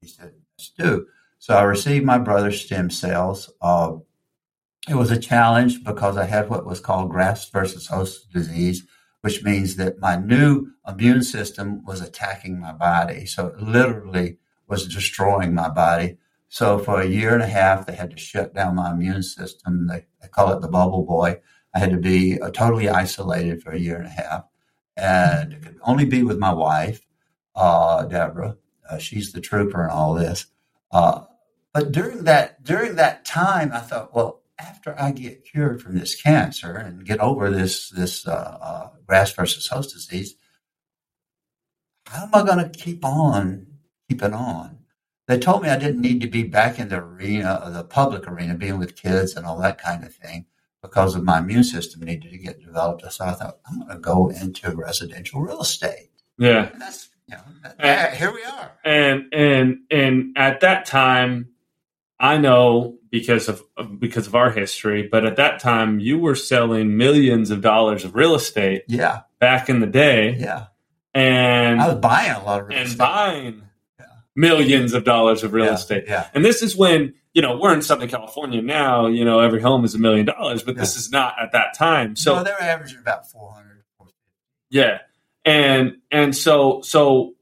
He 0.00 0.06
said, 0.08 0.34
let's 0.56 0.70
do. 0.70 1.08
So 1.38 1.56
I 1.56 1.62
received 1.62 2.04
my 2.04 2.18
brother's 2.18 2.64
stem 2.64 2.90
cells. 2.90 3.50
Uh, 3.60 3.96
it 4.88 4.94
was 4.94 5.10
a 5.10 5.18
challenge 5.18 5.82
because 5.82 6.16
I 6.16 6.26
had 6.26 6.50
what 6.50 6.66
was 6.66 6.80
called 6.80 7.10
graft 7.10 7.50
versus 7.52 7.86
host 7.86 8.30
disease, 8.32 8.86
which 9.22 9.42
means 9.42 9.76
that 9.76 9.98
my 9.98 10.16
new 10.16 10.68
immune 10.86 11.22
system 11.22 11.84
was 11.84 12.00
attacking 12.00 12.60
my 12.60 12.72
body. 12.72 13.24
So 13.24 13.46
it 13.46 13.60
literally 13.60 14.38
was 14.68 14.86
destroying 14.86 15.54
my 15.54 15.70
body. 15.70 16.18
So 16.48 16.78
for 16.78 17.00
a 17.00 17.06
year 17.06 17.32
and 17.32 17.42
a 17.42 17.46
half, 17.46 17.86
they 17.86 17.94
had 17.94 18.10
to 18.10 18.18
shut 18.18 18.54
down 18.54 18.76
my 18.76 18.92
immune 18.92 19.22
system. 19.22 19.86
They, 19.86 20.04
they 20.20 20.28
call 20.28 20.52
it 20.52 20.60
the 20.60 20.68
bubble 20.68 21.04
boy. 21.04 21.40
I 21.74 21.78
had 21.78 21.90
to 21.90 21.96
be 21.96 22.40
uh, 22.40 22.50
totally 22.50 22.88
isolated 22.88 23.62
for 23.62 23.72
a 23.72 23.78
year 23.78 23.96
and 23.96 24.06
a 24.06 24.10
half, 24.10 24.44
and 24.96 25.60
could 25.62 25.78
only 25.82 26.04
be 26.04 26.22
with 26.22 26.38
my 26.38 26.52
wife, 26.52 27.00
uh, 27.56 28.04
Deborah. 28.04 28.56
Uh, 28.88 28.98
she's 28.98 29.32
the 29.32 29.40
trooper 29.40 29.84
in 29.84 29.90
all 29.90 30.14
this. 30.14 30.46
Uh, 30.92 31.22
but 31.72 31.90
during 31.90 32.24
that 32.24 32.62
during 32.62 32.94
that 32.96 33.24
time, 33.24 33.72
I 33.72 33.80
thought, 33.80 34.14
well, 34.14 34.43
after 34.58 34.94
I 34.98 35.12
get 35.12 35.44
cured 35.44 35.82
from 35.82 35.98
this 35.98 36.20
cancer 36.20 36.76
and 36.76 37.04
get 37.04 37.20
over 37.20 37.50
this 37.50 37.90
this 37.90 38.26
uh, 38.26 38.58
uh, 38.60 38.88
graft 39.06 39.36
versus 39.36 39.68
host 39.68 39.94
disease, 39.94 40.36
how 42.06 42.24
am 42.24 42.30
I 42.34 42.42
going 42.42 42.70
to 42.70 42.78
keep 42.78 43.04
on 43.04 43.66
keeping 44.08 44.34
on? 44.34 44.78
They 45.26 45.38
told 45.38 45.62
me 45.62 45.70
I 45.70 45.78
didn't 45.78 46.02
need 46.02 46.20
to 46.20 46.28
be 46.28 46.42
back 46.42 46.78
in 46.78 46.88
the 46.88 46.98
arena, 46.98 47.70
the 47.72 47.84
public 47.84 48.28
arena, 48.28 48.54
being 48.54 48.78
with 48.78 48.96
kids 48.96 49.34
and 49.34 49.46
all 49.46 49.58
that 49.60 49.78
kind 49.78 50.04
of 50.04 50.14
thing 50.14 50.46
because 50.82 51.14
of 51.14 51.24
my 51.24 51.38
immune 51.38 51.64
system 51.64 52.02
needed 52.02 52.30
to 52.30 52.38
get 52.38 52.60
developed. 52.60 53.10
So 53.10 53.24
I 53.24 53.32
thought 53.32 53.58
I'm 53.66 53.80
going 53.80 53.90
to 53.90 53.98
go 53.98 54.28
into 54.28 54.70
residential 54.76 55.40
real 55.40 55.62
estate. 55.62 56.10
Yeah, 56.36 56.70
and 56.70 56.80
that's 56.80 57.08
you 57.26 57.36
know, 57.36 57.42
and, 57.78 58.14
here 58.14 58.32
we 58.32 58.44
are. 58.44 58.72
And 58.84 59.32
and 59.32 59.78
and 59.90 60.36
at 60.36 60.60
that 60.60 60.84
time, 60.84 61.53
I 62.24 62.38
know 62.38 62.96
because 63.10 63.48
of 63.48 63.62
because 63.98 64.26
of 64.26 64.34
our 64.34 64.50
history, 64.50 65.08
but 65.10 65.26
at 65.26 65.36
that 65.36 65.60
time 65.60 66.00
you 66.00 66.18
were 66.18 66.34
selling 66.34 66.96
millions 66.96 67.50
of 67.50 67.60
dollars 67.60 68.04
of 68.04 68.14
real 68.14 68.34
estate. 68.34 68.84
Yeah, 68.88 69.20
back 69.38 69.68
in 69.68 69.80
the 69.80 69.86
day. 69.86 70.36
Yeah, 70.38 70.66
and 71.12 71.80
I 71.80 71.88
was 71.88 71.96
buying 71.96 72.32
a 72.32 72.42
lot 72.42 72.62
of 72.62 72.68
real 72.68 72.78
and 72.78 72.86
estate. 72.86 72.98
buying 72.98 73.62
yeah. 74.00 74.06
millions 74.34 74.94
of 74.94 75.04
dollars 75.04 75.44
of 75.44 75.52
real 75.52 75.66
yeah. 75.66 75.74
estate. 75.74 76.04
Yeah, 76.06 76.28
and 76.32 76.42
this 76.42 76.62
is 76.62 76.74
when 76.74 77.12
you 77.34 77.42
know, 77.42 77.58
we're 77.58 77.74
in 77.74 77.82
Southern 77.82 78.08
California 78.08 78.62
now, 78.62 79.08
you 79.08 79.24
know, 79.24 79.40
every 79.40 79.60
home 79.60 79.84
is 79.84 79.94
a 79.94 79.98
million 79.98 80.24
dollars, 80.24 80.62
but 80.62 80.76
yeah. 80.76 80.82
this 80.82 80.96
is 80.96 81.10
not 81.10 81.34
at 81.42 81.50
that 81.52 81.74
time. 81.74 82.14
So 82.14 82.36
no, 82.36 82.44
they 82.44 82.52
were 82.52 82.62
averaging 82.62 82.98
about 82.98 83.28
400. 83.28 83.82
Yeah. 84.70 84.98
And, 85.44 85.96
and 86.12 86.34
so, 86.34 86.80
so, 86.82 87.34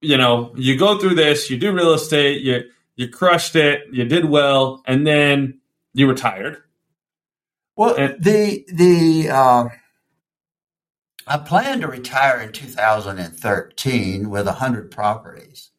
you 0.00 0.16
know, 0.16 0.52
you 0.56 0.76
go 0.76 0.98
through 0.98 1.14
this, 1.14 1.48
you 1.48 1.58
do 1.58 1.72
real 1.72 1.94
estate, 1.94 2.42
you, 2.42 2.64
you 3.00 3.08
crushed 3.08 3.56
it, 3.56 3.84
you 3.90 4.04
did 4.04 4.26
well, 4.26 4.82
and 4.86 5.06
then 5.06 5.58
you 5.94 6.06
retired. 6.06 6.58
Well, 7.74 7.94
and, 7.94 8.22
the, 8.22 8.62
the, 8.70 9.30
uh, 9.30 9.68
I 11.26 11.38
planned 11.38 11.80
to 11.80 11.88
retire 11.88 12.42
in 12.42 12.52
2013 12.52 14.28
with 14.28 14.44
100 14.44 14.90
properties. 14.90 15.70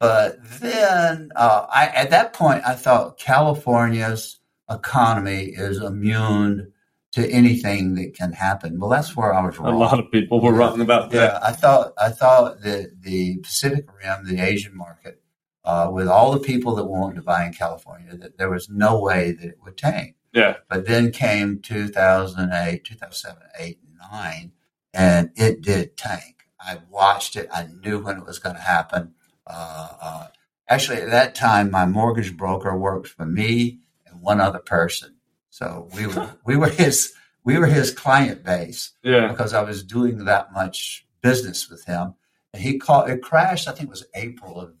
But 0.00 0.38
then, 0.60 1.30
uh, 1.36 1.66
I, 1.68 1.88
at 1.88 2.08
that 2.08 2.32
point, 2.32 2.62
I 2.66 2.74
thought 2.74 3.18
California's 3.18 4.40
economy 4.70 5.52
is 5.54 5.82
immune 5.82 6.72
to 7.12 7.30
anything 7.30 7.96
that 7.96 8.14
can 8.14 8.32
happen. 8.32 8.80
Well, 8.80 8.88
that's 8.88 9.14
where 9.14 9.34
I 9.34 9.44
was 9.44 9.58
wrong. 9.58 9.74
A 9.74 9.76
lot 9.76 9.98
of 9.98 10.10
people 10.10 10.40
were 10.40 10.54
wrong 10.54 10.80
about 10.80 11.10
that. 11.10 11.32
Yeah, 11.34 11.38
I 11.42 11.52
thought 11.52 11.92
I 11.98 12.10
thought 12.10 12.62
that 12.62 13.02
the 13.02 13.38
Pacific 13.38 13.86
Rim, 14.02 14.26
the 14.26 14.42
Asian 14.42 14.76
market, 14.76 15.22
uh, 15.66 15.90
with 15.92 16.08
all 16.08 16.32
the 16.32 16.40
people 16.40 16.76
that 16.76 16.84
wanted 16.84 17.16
to 17.16 17.22
buy 17.22 17.44
in 17.44 17.52
California, 17.52 18.16
that 18.16 18.38
there 18.38 18.48
was 18.48 18.70
no 18.70 19.00
way 19.00 19.32
that 19.32 19.44
it 19.44 19.58
would 19.64 19.76
tank. 19.76 20.14
Yeah. 20.32 20.56
But 20.68 20.86
then 20.86 21.10
came 21.10 21.60
2008, 21.60 22.84
2007, 22.84 23.42
8, 23.58 23.78
and 23.82 23.98
9, 24.12 24.52
and 24.94 25.30
it 25.34 25.62
did 25.62 25.96
tank. 25.96 26.44
I 26.60 26.78
watched 26.88 27.36
it. 27.36 27.48
I 27.52 27.68
knew 27.82 27.98
when 27.98 28.16
it 28.16 28.26
was 28.26 28.38
going 28.38 28.56
to 28.56 28.62
happen. 28.62 29.14
Uh, 29.46 29.88
uh, 30.00 30.26
actually, 30.68 30.98
at 30.98 31.10
that 31.10 31.34
time, 31.34 31.70
my 31.70 31.84
mortgage 31.84 32.36
broker 32.36 32.76
worked 32.76 33.08
for 33.08 33.26
me 33.26 33.80
and 34.06 34.20
one 34.22 34.40
other 34.40 34.58
person. 34.58 35.16
So 35.50 35.88
we 35.94 36.06
were 36.06 36.30
we 36.44 36.56
were 36.56 36.68
his 36.68 37.12
we 37.44 37.58
were 37.58 37.66
his 37.66 37.92
client 37.92 38.44
base. 38.44 38.92
Yeah. 39.02 39.28
Because 39.28 39.54
I 39.54 39.62
was 39.62 39.82
doing 39.82 40.24
that 40.24 40.52
much 40.52 41.06
business 41.22 41.70
with 41.70 41.84
him, 41.84 42.14
and 42.52 42.62
he 42.62 42.78
called. 42.78 43.08
It 43.10 43.22
crashed. 43.22 43.68
I 43.68 43.72
think 43.72 43.88
it 43.88 43.90
was 43.90 44.06
April 44.14 44.60
of, 44.60 44.68
of 44.70 44.74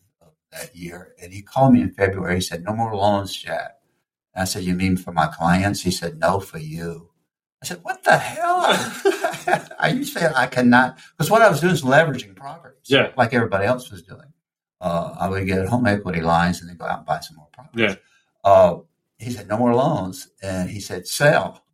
that 0.52 0.74
year, 0.74 1.14
and 1.20 1.32
he 1.32 1.42
called 1.42 1.72
me 1.72 1.82
in 1.82 1.92
February. 1.92 2.36
He 2.36 2.40
said, 2.40 2.64
"No 2.64 2.74
more 2.74 2.94
loans, 2.94 3.34
Jack." 3.34 3.78
And 4.34 4.42
I 4.42 4.44
said, 4.44 4.64
"You 4.64 4.74
mean 4.74 4.96
for 4.96 5.12
my 5.12 5.26
clients?" 5.26 5.82
He 5.82 5.90
said, 5.90 6.18
"No, 6.18 6.40
for 6.40 6.58
you." 6.58 7.10
I 7.62 7.66
said, 7.66 7.80
"What 7.82 8.04
the 8.04 8.16
hell?" 8.16 8.64
Are 9.78 9.90
you 9.90 10.04
saying 10.04 10.32
I 10.34 10.46
cannot? 10.46 10.98
Because 11.16 11.30
what 11.30 11.42
I 11.42 11.48
was 11.48 11.60
doing 11.60 11.74
is 11.74 11.82
leveraging 11.82 12.36
properties, 12.36 12.86
yeah, 12.86 13.12
like 13.16 13.34
everybody 13.34 13.66
else 13.66 13.90
was 13.90 14.02
doing 14.02 14.32
uh, 14.80 15.14
I 15.18 15.28
would 15.28 15.46
get 15.46 15.66
home 15.66 15.86
equity 15.86 16.20
lines 16.20 16.60
and 16.60 16.68
then 16.68 16.76
go 16.76 16.84
out 16.84 16.98
and 16.98 17.06
buy 17.06 17.20
some 17.20 17.36
more 17.36 17.48
properties. 17.52 17.96
Yeah. 17.96 17.96
Uh, 18.44 18.78
he 19.18 19.30
said, 19.30 19.48
no 19.48 19.56
more 19.56 19.74
loans. 19.74 20.28
And 20.42 20.70
he 20.70 20.80
said, 20.80 21.06
sell. 21.06 21.64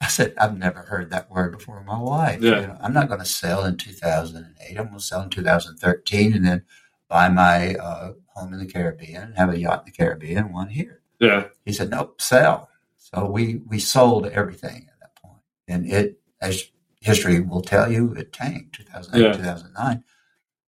I 0.00 0.08
said, 0.08 0.34
I've 0.38 0.58
never 0.58 0.80
heard 0.80 1.10
that 1.10 1.30
word 1.30 1.52
before 1.52 1.80
in 1.80 1.86
my 1.86 1.98
life. 1.98 2.42
Yeah. 2.42 2.60
You 2.60 2.66
know, 2.66 2.78
I'm 2.82 2.92
not 2.92 3.08
going 3.08 3.20
to 3.20 3.26
sell 3.26 3.64
in 3.64 3.78
2008. 3.78 4.78
I'm 4.78 4.86
going 4.86 4.98
to 4.98 5.00
sell 5.02 5.22
in 5.22 5.30
2013 5.30 6.34
and 6.34 6.46
then 6.46 6.64
buy 7.08 7.28
my 7.28 7.74
uh, 7.74 8.12
home 8.28 8.52
in 8.52 8.58
the 8.58 8.66
Caribbean, 8.66 9.32
have 9.36 9.50
a 9.50 9.58
yacht 9.58 9.80
in 9.86 9.92
the 9.92 9.96
Caribbean, 9.96 10.52
one 10.52 10.68
here. 10.68 11.00
Yeah. 11.20 11.48
He 11.64 11.72
said, 11.72 11.90
nope, 11.90 12.20
sell. 12.20 12.68
So 12.98 13.30
we, 13.30 13.62
we 13.66 13.78
sold 13.78 14.26
everything 14.26 14.88
at 14.92 15.00
that 15.00 15.22
point. 15.22 15.42
And 15.68 15.90
it, 15.90 16.20
as 16.40 16.70
history 17.00 17.40
will 17.40 17.62
tell 17.62 17.90
you, 17.90 18.12
it 18.14 18.32
tanked 18.32 18.74
2008, 18.76 19.22
Yeah. 19.22 19.32
2009. 19.32 20.04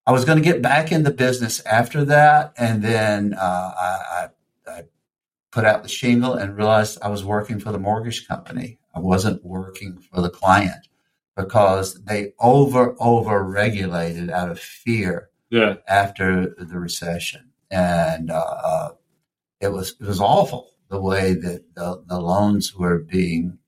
I 0.07 0.11
was 0.11 0.25
going 0.25 0.37
to 0.37 0.43
get 0.43 0.61
back 0.61 0.91
in 0.91 1.03
the 1.03 1.11
business 1.11 1.59
after 1.65 2.03
that, 2.05 2.53
and 2.57 2.81
then 2.81 3.35
uh, 3.35 3.73
I, 3.77 3.99
I, 4.11 4.71
I 4.71 4.83
put 5.51 5.65
out 5.65 5.83
the 5.83 5.89
shingle 5.89 6.33
and 6.33 6.57
realized 6.57 6.97
I 7.03 7.09
was 7.09 7.23
working 7.23 7.59
for 7.59 7.71
the 7.71 7.77
mortgage 7.77 8.27
company. 8.27 8.79
I 8.95 8.99
wasn't 8.99 9.45
working 9.45 9.99
for 9.99 10.21
the 10.21 10.31
client 10.31 10.87
because 11.37 12.03
they 12.05 12.33
over 12.39 12.95
over 12.99 13.43
regulated 13.43 14.31
out 14.31 14.49
of 14.49 14.59
fear 14.59 15.29
Yeah. 15.49 15.75
after 15.87 16.55
the 16.57 16.79
recession, 16.79 17.51
and 17.71 18.31
uh, 18.31 18.55
uh, 18.63 18.89
it 19.59 19.69
was 19.69 19.95
it 19.99 20.05
was 20.05 20.21
awful 20.21 20.71
the 20.89 21.01
way 21.01 21.33
that 21.33 21.75
the, 21.75 22.03
the 22.07 22.19
loans 22.19 22.75
were 22.75 22.99
being 22.99 23.59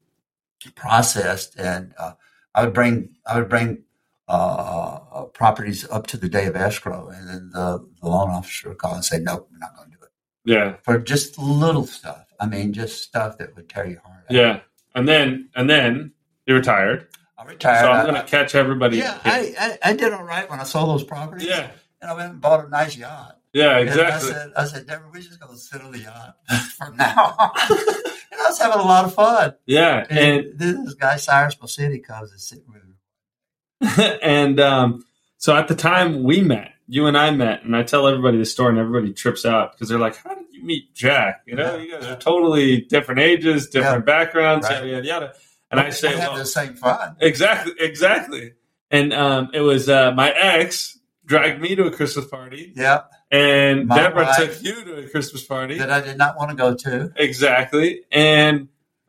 processed, 0.75 1.57
and 1.57 1.93
uh, 1.97 2.13
I 2.53 2.65
would 2.65 2.73
bring 2.73 3.15
I 3.25 3.39
would 3.39 3.49
bring 3.49 3.83
uh, 4.27 4.99
uh, 5.11 5.23
properties 5.25 5.87
up 5.89 6.07
to 6.07 6.17
the 6.17 6.29
day 6.29 6.45
of 6.45 6.55
escrow, 6.55 7.09
and 7.09 7.27
then 7.27 7.49
the, 7.53 7.85
the 8.01 8.07
loan 8.07 8.29
officer 8.29 8.69
would 8.69 8.77
call 8.77 8.95
and 8.95 9.05
say, 9.05 9.19
"Nope, 9.19 9.49
we're 9.51 9.59
not 9.59 9.75
going 9.75 9.89
to 9.91 9.97
do 9.97 10.03
it." 10.03 10.11
Yeah. 10.45 10.75
For 10.83 10.97
just 10.97 11.37
little 11.37 11.85
stuff. 11.85 12.25
I 12.39 12.47
mean, 12.47 12.73
just 12.73 13.03
stuff 13.03 13.37
that 13.37 13.55
would 13.55 13.69
tear 13.69 13.87
your 13.87 14.01
heart 14.01 14.23
out. 14.29 14.31
Yeah. 14.31 14.59
And 14.95 15.07
then, 15.07 15.49
and 15.55 15.69
then 15.69 16.13
you 16.45 16.55
retired. 16.55 17.07
I 17.41 17.45
retired. 17.45 17.81
So 17.85 17.91
I'm 17.91 18.05
going 18.05 18.21
to 18.21 18.27
catch 18.29 18.53
everybody. 18.55 18.97
yeah, 18.97 19.17
I, 19.23 19.55
I, 19.83 19.89
I 19.91 19.93
did 19.93 20.13
all 20.13 20.23
right 20.23 20.49
when 20.49 20.59
I 20.59 20.63
sold 20.63 20.89
those 20.89 21.03
properties. 21.03 21.47
yeah. 21.47 21.71
and 22.01 22.11
I 22.11 22.13
went 22.13 22.31
and 22.33 22.41
bought 22.41 22.65
a 22.65 22.69
nice 22.69 22.95
yacht. 22.95 23.37
Yeah, 23.53 23.77
And 23.79 23.89
exactly. 23.89 24.29
I 24.29 24.33
said, 24.33 24.51
I 24.55 24.65
said, 24.65 24.87
Deborah, 24.87 25.09
we're 25.13 25.21
just 25.21 25.39
going 25.39 25.53
to 25.53 25.59
sit 25.59 25.81
on 25.81 25.91
the 25.91 25.99
yacht 25.99 26.37
from 26.77 26.95
now 26.95 27.35
on. 27.37 27.51
and 27.69 28.39
I 28.39 28.45
was 28.47 28.59
having 28.59 28.79
a 28.79 28.83
lot 28.83 29.05
of 29.05 29.13
fun. 29.13 29.55
Yeah. 29.65 30.05
And, 30.09 30.19
And, 30.45 30.59
this 30.59 30.93
guy, 30.93 31.17
Cyrus 31.17 31.57
City, 31.65 31.99
comes 31.99 32.31
and 32.31 32.39
sit 32.39 32.59
with 32.67 32.83
me. 32.85 34.17
and 34.21 34.59
um, 34.59 35.03
so 35.37 35.55
at 35.55 35.67
the 35.67 35.75
time 35.75 36.23
we 36.23 36.41
met, 36.41 36.69
you 36.87 37.07
and 37.07 37.17
I 37.17 37.31
met, 37.31 37.63
and 37.63 37.75
I 37.75 37.83
tell 37.83 38.07
everybody 38.07 38.37
the 38.37 38.45
story, 38.45 38.69
and 38.71 38.79
everybody 38.79 39.13
trips 39.13 39.45
out 39.45 39.71
because 39.71 39.87
they're 39.89 39.97
like, 39.99 40.17
"How 40.17 40.35
did 40.35 40.45
you 40.51 40.63
meet 40.63 40.93
Jack? 40.93 41.41
You 41.45 41.55
know, 41.55 41.77
Yeah. 41.77 41.81
you 41.83 41.91
guys 41.91 42.05
are 42.05 42.17
totally 42.17 42.81
different 42.81 43.21
ages, 43.21 43.69
different 43.69 44.05
backgrounds, 44.05 44.67
Right. 44.67 44.85
yada 44.85 45.05
yada 45.07 45.33
yada." 45.71 45.81
And 45.85 45.87
I 45.87 45.89
say, 45.91 46.15
well, 46.15 46.35
the 46.35 46.45
same 46.45 46.73
fun. 46.75 47.15
exactly, 47.21 47.73
exactly. 47.79 48.53
And 48.89 49.13
um, 49.13 49.49
it 49.53 49.61
was 49.61 49.87
uh, 49.89 50.11
my 50.11 50.31
ex 50.31 50.97
dragged 51.25 51.61
me 51.61 51.75
to 51.75 51.83
a 51.85 51.91
Christmas 51.91 52.25
party, 52.25 52.73
Yeah, 52.75 53.03
and 53.31 53.87
My 53.87 53.95
Deborah 53.95 54.25
wife. 54.25 54.35
took 54.37 54.63
you 54.63 54.83
to 54.83 54.95
a 55.05 55.09
Christmas 55.09 55.43
party. 55.45 55.77
that 55.77 55.89
I 55.89 56.01
did 56.01 56.17
not 56.17 56.35
want 56.37 56.49
to 56.51 56.57
go 56.57 56.75
to. 56.75 57.13
Exactly, 57.15 58.01
and 58.11 58.67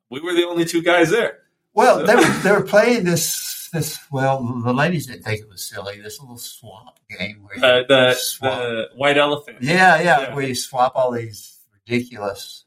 we 0.08 0.20
were 0.20 0.32
the 0.34 0.46
only 0.46 0.64
two 0.64 0.82
guys 0.82 1.10
there. 1.10 1.38
Well, 1.74 2.04
they 2.06 2.14
were 2.14 2.28
they 2.44 2.52
were 2.52 2.62
playing 2.62 3.04
this 3.04 3.68
this. 3.72 3.98
Well, 4.12 4.42
the 4.62 4.72
ladies 4.74 5.06
didn't 5.06 5.22
think 5.24 5.40
it 5.40 5.48
was 5.48 5.64
silly. 5.68 6.00
This 6.00 6.20
little 6.20 6.36
swap 6.36 6.98
game 7.18 7.42
where 7.42 7.56
you 7.58 7.64
Uh, 7.64 7.82
the, 7.88 8.14
swap. 8.14 8.58
the 8.58 8.88
white 8.94 9.16
elephant. 9.18 9.56
yeah, 9.62 10.00
yeah, 10.00 10.20
yeah. 10.20 10.34
where 10.34 10.46
you 10.46 10.54
swap 10.54 10.92
all 10.94 11.10
these 11.12 11.58
ridiculous 11.72 12.66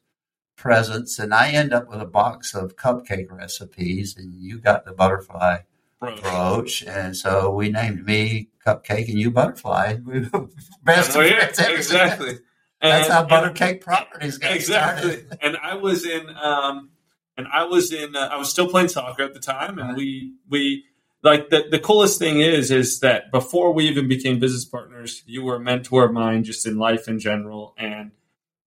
presents, 0.69 1.19
and 1.19 1.32
I 1.32 1.51
end 1.51 1.73
up 1.73 1.88
with 1.88 2.01
a 2.01 2.06
box 2.06 2.56
of 2.56 2.75
cupcake 2.75 3.32
recipes, 3.32 4.15
and 4.17 4.34
you 4.36 4.58
got 4.58 4.84
the 4.84 4.93
butterfly 4.93 5.60
Brooch. 5.99 6.21
brooch, 6.23 6.84
and 6.88 7.15
so 7.15 7.51
we 7.51 7.69
named 7.69 8.04
me 8.04 8.49
Cupcake 8.65 9.08
and 9.10 9.19
you 9.19 9.30
Butterfly. 9.30 9.97
We 10.04 10.21
Best 10.84 11.15
Oh, 11.15 11.21
yeah, 11.21 11.38
friends 11.51 11.60
ever 11.60 11.69
since. 11.75 11.86
exactly. 11.91 12.39
That's 12.82 13.06
And- 13.10 13.13
how 13.13 13.25
Buttercake 13.25 13.82
Properties 13.82 14.39
got 14.39 14.56
exactly. 14.56 15.12
started. 15.12 15.38
And 15.43 15.58
I 15.62 15.75
was 15.75 16.04
in, 16.06 16.28
um, 16.36 16.89
and 17.38 17.47
I 17.54 17.65
was 17.65 17.93
in, 17.93 18.15
uh, 18.15 18.30
I 18.32 18.38
was 18.38 18.49
still 18.49 18.67
playing 18.67 18.88
soccer 18.88 19.21
at 19.23 19.34
the 19.36 19.39
time, 19.39 19.78
and 19.78 19.89
Right. 19.89 19.97
we 19.97 20.34
we 20.49 20.86
like 21.21 21.49
the 21.51 21.65
the 21.69 21.80
coolest 21.80 22.17
thing 22.17 22.41
is 22.41 22.71
is 22.71 22.99
that 23.01 23.32
before 23.32 23.71
we 23.71 23.88
even 23.88 24.08
became 24.08 24.39
business 24.39 24.65
partners, 24.65 25.21
you 25.28 25.43
were 25.43 25.58
a 25.58 25.60
mentor 25.60 26.06
of 26.06 26.12
mine 26.12 26.43
just 26.43 26.65
in 26.65 26.78
life 26.80 27.08
in 27.08 27.19
general, 27.19 27.75
and 27.78 28.12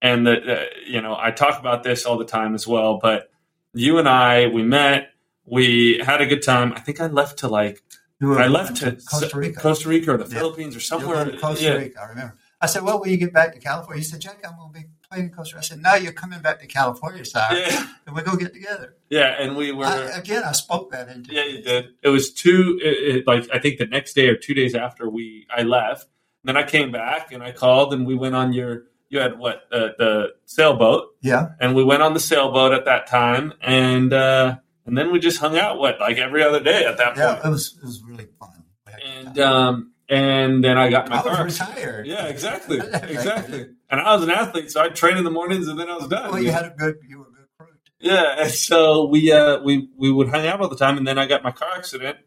and 0.02 0.26
the, 0.26 0.30
the 0.32 0.66
you 0.86 1.00
know 1.00 1.16
I 1.18 1.30
talk 1.30 1.58
about 1.58 1.82
this 1.82 2.04
all 2.06 2.18
the 2.18 2.24
time 2.24 2.54
as 2.54 2.66
well, 2.66 2.98
but 3.00 3.30
you 3.74 3.98
and 3.98 4.08
I 4.08 4.46
we 4.48 4.62
met. 4.62 5.10
We 5.44 5.98
had 6.04 6.20
a 6.20 6.26
good 6.26 6.42
time. 6.42 6.72
I 6.74 6.80
think 6.80 7.00
I 7.00 7.06
left 7.06 7.38
to 7.40 7.48
like 7.48 7.82
I 8.20 8.48
left 8.48 8.76
to 8.78 8.92
Costa 8.92 9.36
Rica. 9.38 9.60
Costa 9.60 9.88
Rica 9.88 10.12
or 10.12 10.16
the 10.18 10.24
Yeah. 10.24 10.40
Philippines 10.40 10.76
or 10.76 10.80
somewhere. 10.80 11.28
in 11.28 11.38
Costa 11.38 11.64
yeah. 11.64 11.72
Rica, 11.74 12.00
I 12.02 12.06
remember. 12.08 12.36
I 12.60 12.66
said, 12.66 12.82
"Well, 12.82 12.98
will 12.98 13.06
you 13.06 13.16
get 13.16 13.32
back 13.32 13.54
to 13.54 13.60
California?" 13.60 14.00
He 14.00 14.04
said, 14.04 14.20
"Jack, 14.20 14.44
I'm 14.44 14.56
going 14.58 14.72
to 14.72 14.78
be 14.80 14.86
playing 15.08 15.26
in 15.26 15.30
Costa 15.30 15.54
Rica." 15.54 15.64
I 15.64 15.68
said, 15.68 15.80
"No, 15.80 15.94
you're 15.94 16.12
coming 16.12 16.40
back 16.40 16.58
to 16.60 16.66
California, 16.66 17.24
sir, 17.24 17.46
Yeah, 17.52 17.86
and 18.06 18.16
we're 18.16 18.22
going 18.24 18.38
to 18.38 18.44
get 18.44 18.52
together." 18.52 18.96
yeah, 19.08 19.36
and 19.40 19.56
we 19.56 19.70
were. 19.70 19.84
I, 19.86 19.96
again, 20.18 20.42
I 20.44 20.52
spoke 20.52 20.90
that 20.90 21.08
into. 21.08 21.32
Yeah, 21.32 21.44
you 21.44 21.62
did. 21.62 21.90
It 22.02 22.08
was 22.08 22.32
two. 22.32 22.80
It, 22.82 23.16
it, 23.16 23.26
like 23.28 23.48
I 23.54 23.60
think 23.60 23.78
the 23.78 23.86
next 23.86 24.14
day 24.14 24.26
or 24.28 24.34
two 24.36 24.54
days 24.54 24.74
after 24.74 25.08
we 25.08 25.46
I 25.54 25.62
left. 25.62 26.08
And 26.42 26.48
then 26.48 26.56
I 26.56 26.66
came 26.66 26.90
back 26.90 27.32
and 27.32 27.42
I 27.42 27.52
called 27.52 27.92
and 27.94 28.06
we 28.06 28.14
went 28.16 28.34
on 28.34 28.52
your. 28.52 28.82
You 29.10 29.20
had 29.20 29.38
what 29.38 29.62
uh, 29.72 29.88
the 29.98 30.34
sailboat, 30.44 31.14
Yeah, 31.22 31.50
and 31.60 31.74
we 31.74 31.82
went 31.82 32.02
on 32.02 32.12
the 32.14 32.20
sailboat 32.20 32.72
at 32.72 32.84
that 32.84 33.06
time, 33.06 33.54
and 33.62 34.12
uh, 34.12 34.56
and 34.84 34.98
then 34.98 35.10
we 35.12 35.18
just 35.18 35.38
hung 35.40 35.56
out 35.58 35.78
what 35.78 35.98
like 36.00 36.18
every 36.18 36.42
other 36.42 36.60
day 36.60 36.84
at 36.84 36.98
that 36.98 37.16
yeah, 37.16 37.34
point. 37.34 37.46
it 37.46 37.48
was 37.48 37.78
it 37.82 37.84
was 37.86 38.02
really 38.02 38.26
fun. 38.38 38.64
We 38.86 38.92
had 38.92 39.00
a 39.00 39.04
good 39.04 39.26
And 39.28 39.38
um 39.38 39.92
and 40.10 40.64
then 40.64 40.76
I 40.78 40.90
got 40.90 41.08
my 41.08 41.16
I 41.16 41.22
was 41.22 41.58
car. 41.58 41.68
retired. 41.72 42.06
Yeah, 42.06 42.26
exactly, 42.26 42.78
exactly. 43.02 43.66
And 43.90 44.00
I 44.00 44.14
was 44.14 44.24
an 44.24 44.30
athlete, 44.30 44.70
so 44.70 44.82
I 44.82 44.88
trained 44.90 45.18
in 45.18 45.24
the 45.24 45.30
mornings, 45.30 45.68
and 45.68 45.78
then 45.80 45.88
I 45.88 45.96
was 45.96 46.08
done. 46.08 46.30
Well, 46.30 46.42
you 46.42 46.50
had 46.52 46.66
a 46.66 46.70
good, 46.70 46.96
you 47.08 47.18
were 47.20 47.24
a 47.26 47.30
good 47.30 47.46
crew. 47.58 47.66
Yeah, 48.00 48.42
and 48.42 48.50
so 48.50 49.06
we 49.06 49.32
uh 49.32 49.60
we 49.60 49.88
we 49.96 50.12
would 50.12 50.28
hang 50.28 50.46
out 50.46 50.60
all 50.60 50.68
the 50.68 50.76
time, 50.76 50.98
and 50.98 51.06
then 51.08 51.18
I 51.18 51.26
got 51.26 51.42
my 51.42 51.50
car 51.52 51.70
accident, 51.74 52.18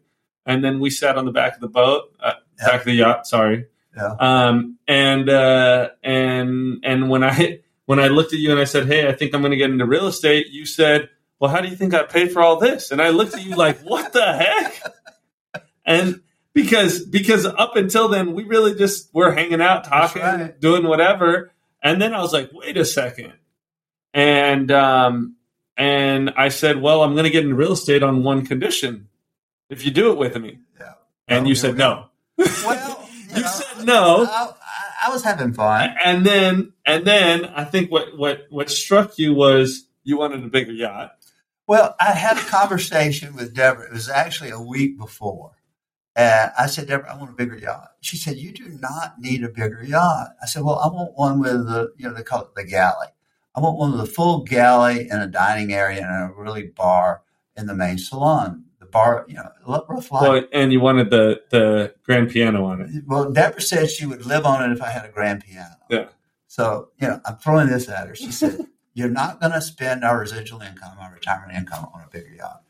and 0.46 0.64
then 0.64 0.80
we 0.80 0.90
sat 0.90 1.16
on 1.16 1.26
the 1.26 1.32
back 1.32 1.54
of 1.54 1.60
the 1.60 1.68
boat, 1.68 2.12
uh, 2.20 2.32
Yeah. 2.58 2.66
back 2.66 2.80
of 2.80 2.86
the 2.86 2.94
yacht. 2.94 3.26
Sorry. 3.28 3.66
Yeah. 3.96 4.14
Um 4.18 4.78
and 4.88 5.28
uh 5.28 5.90
and 6.02 6.80
and 6.82 7.10
when 7.10 7.22
I 7.24 7.60
when 7.86 7.98
I 7.98 8.08
looked 8.08 8.32
at 8.32 8.38
you 8.38 8.50
and 8.50 8.60
I 8.60 8.64
said, 8.64 8.86
"Hey, 8.86 9.08
I 9.08 9.12
think 9.12 9.34
I'm 9.34 9.40
going 9.42 9.50
to 9.50 9.56
get 9.56 9.70
into 9.70 9.86
real 9.86 10.06
estate," 10.06 10.48
you 10.50 10.64
said, 10.64 11.10
"Well, 11.38 11.50
how 11.50 11.60
do 11.60 11.68
you 11.68 11.76
think 11.76 11.94
I 11.94 12.04
paid 12.04 12.32
for 12.32 12.40
all 12.40 12.58
this?" 12.58 12.90
And 12.90 13.02
I 13.02 13.10
looked 13.10 13.34
at 13.34 13.44
you 13.44 13.56
like, 13.56 13.80
"What 13.82 14.12
the 14.12 14.32
heck?" 14.32 14.82
And 15.84 16.20
because 16.54 17.04
because 17.04 17.44
up 17.44 17.76
until 17.76 18.08
then 18.08 18.34
we 18.34 18.44
really 18.44 18.74
just 18.74 19.12
were 19.12 19.32
hanging 19.32 19.60
out, 19.60 19.84
talking, 19.84 20.22
right. 20.22 20.60
doing 20.60 20.86
whatever, 20.86 21.52
and 21.82 22.00
then 22.00 22.14
I 22.14 22.20
was 22.20 22.32
like, 22.32 22.50
"Wait 22.52 22.76
a 22.76 22.84
second. 22.84 23.32
And 24.14 24.70
um 24.70 25.36
and 25.76 26.30
I 26.36 26.50
said, 26.50 26.80
"Well, 26.80 27.02
I'm 27.02 27.12
going 27.12 27.24
to 27.24 27.30
get 27.30 27.44
into 27.44 27.56
real 27.56 27.72
estate 27.72 28.02
on 28.02 28.22
one 28.22 28.44
condition: 28.46 29.08
if 29.70 29.84
you 29.84 29.90
do 29.90 30.12
it 30.12 30.18
with 30.18 30.36
me." 30.38 30.58
Yeah. 30.78 30.92
And 31.28 31.46
Oh, 31.46 31.48
you 31.48 31.54
said 31.54 31.76
no. 31.76 32.06
Well, 32.36 33.01
You 33.34 33.44
said 33.44 33.84
no. 33.84 34.24
I, 34.24 34.48
I, 34.50 35.06
I 35.06 35.10
was 35.10 35.24
having 35.24 35.52
fun. 35.52 35.94
And 36.04 36.24
then 36.24 36.72
and 36.86 37.06
then 37.06 37.46
I 37.46 37.64
think 37.64 37.90
what 37.90 38.16
what 38.16 38.46
what 38.50 38.70
struck 38.70 39.18
you 39.18 39.34
was 39.34 39.86
you 40.04 40.18
wanted 40.18 40.44
a 40.44 40.48
bigger 40.48 40.72
yacht. 40.72 41.12
Well, 41.66 41.94
I 42.00 42.12
had 42.12 42.36
a 42.36 42.40
conversation 42.40 43.34
with 43.34 43.54
Deborah. 43.54 43.86
It 43.86 43.92
was 43.92 44.08
actually 44.08 44.50
a 44.50 44.60
week 44.60 44.98
before. 44.98 45.52
And 46.14 46.50
I 46.58 46.66
said, 46.66 46.88
Deborah, 46.88 47.10
I 47.10 47.16
want 47.16 47.30
a 47.30 47.34
bigger 47.34 47.56
yacht. 47.56 47.92
She 48.00 48.16
said, 48.16 48.36
You 48.36 48.52
do 48.52 48.68
not 48.68 49.18
need 49.18 49.44
a 49.44 49.48
bigger 49.48 49.82
yacht. 49.82 50.30
I 50.42 50.46
said, 50.46 50.62
Well, 50.62 50.78
I 50.78 50.88
want 50.88 51.16
one 51.16 51.40
with 51.40 51.66
the, 51.66 51.92
you 51.96 52.06
know, 52.06 52.14
they 52.14 52.22
call 52.22 52.42
it 52.42 52.54
the 52.54 52.64
galley. 52.64 53.06
I 53.54 53.60
want 53.60 53.78
one 53.78 53.92
with 53.92 54.00
a 54.00 54.12
full 54.12 54.42
galley 54.42 55.08
and 55.08 55.22
a 55.22 55.26
dining 55.26 55.72
area 55.72 56.02
and 56.02 56.30
a 56.30 56.34
really 56.34 56.64
bar 56.64 57.22
in 57.56 57.66
the 57.66 57.74
main 57.74 57.98
salon. 57.98 58.64
Bar, 58.92 59.24
you 59.28 59.34
know, 59.34 59.50
rough 59.88 60.12
life. 60.12 60.22
Well, 60.22 60.42
and 60.52 60.72
you 60.72 60.80
wanted 60.80 61.10
the 61.10 61.42
the 61.50 61.94
grand 62.04 62.30
piano 62.30 62.64
on 62.66 62.82
it. 62.82 62.90
Well, 63.06 63.32
Deborah 63.32 63.60
said 63.60 63.90
she 63.90 64.06
would 64.06 64.24
live 64.26 64.44
on 64.46 64.70
it 64.70 64.72
if 64.72 64.82
I 64.82 64.90
had 64.90 65.04
a 65.04 65.08
grand 65.08 65.42
piano. 65.42 65.76
Yeah. 65.90 66.08
So, 66.46 66.90
you 67.00 67.08
know, 67.08 67.18
I'm 67.24 67.36
throwing 67.38 67.68
this 67.68 67.88
at 67.88 68.06
her. 68.06 68.14
She 68.14 68.30
said, 68.30 68.66
You're 68.94 69.08
not 69.08 69.40
going 69.40 69.52
to 69.52 69.62
spend 69.62 70.04
our 70.04 70.20
residual 70.20 70.60
income, 70.60 70.98
our 71.00 71.10
retirement 71.14 71.56
income 71.56 71.88
on 71.94 72.02
a 72.02 72.08
bigger 72.10 72.34
yacht. 72.34 72.62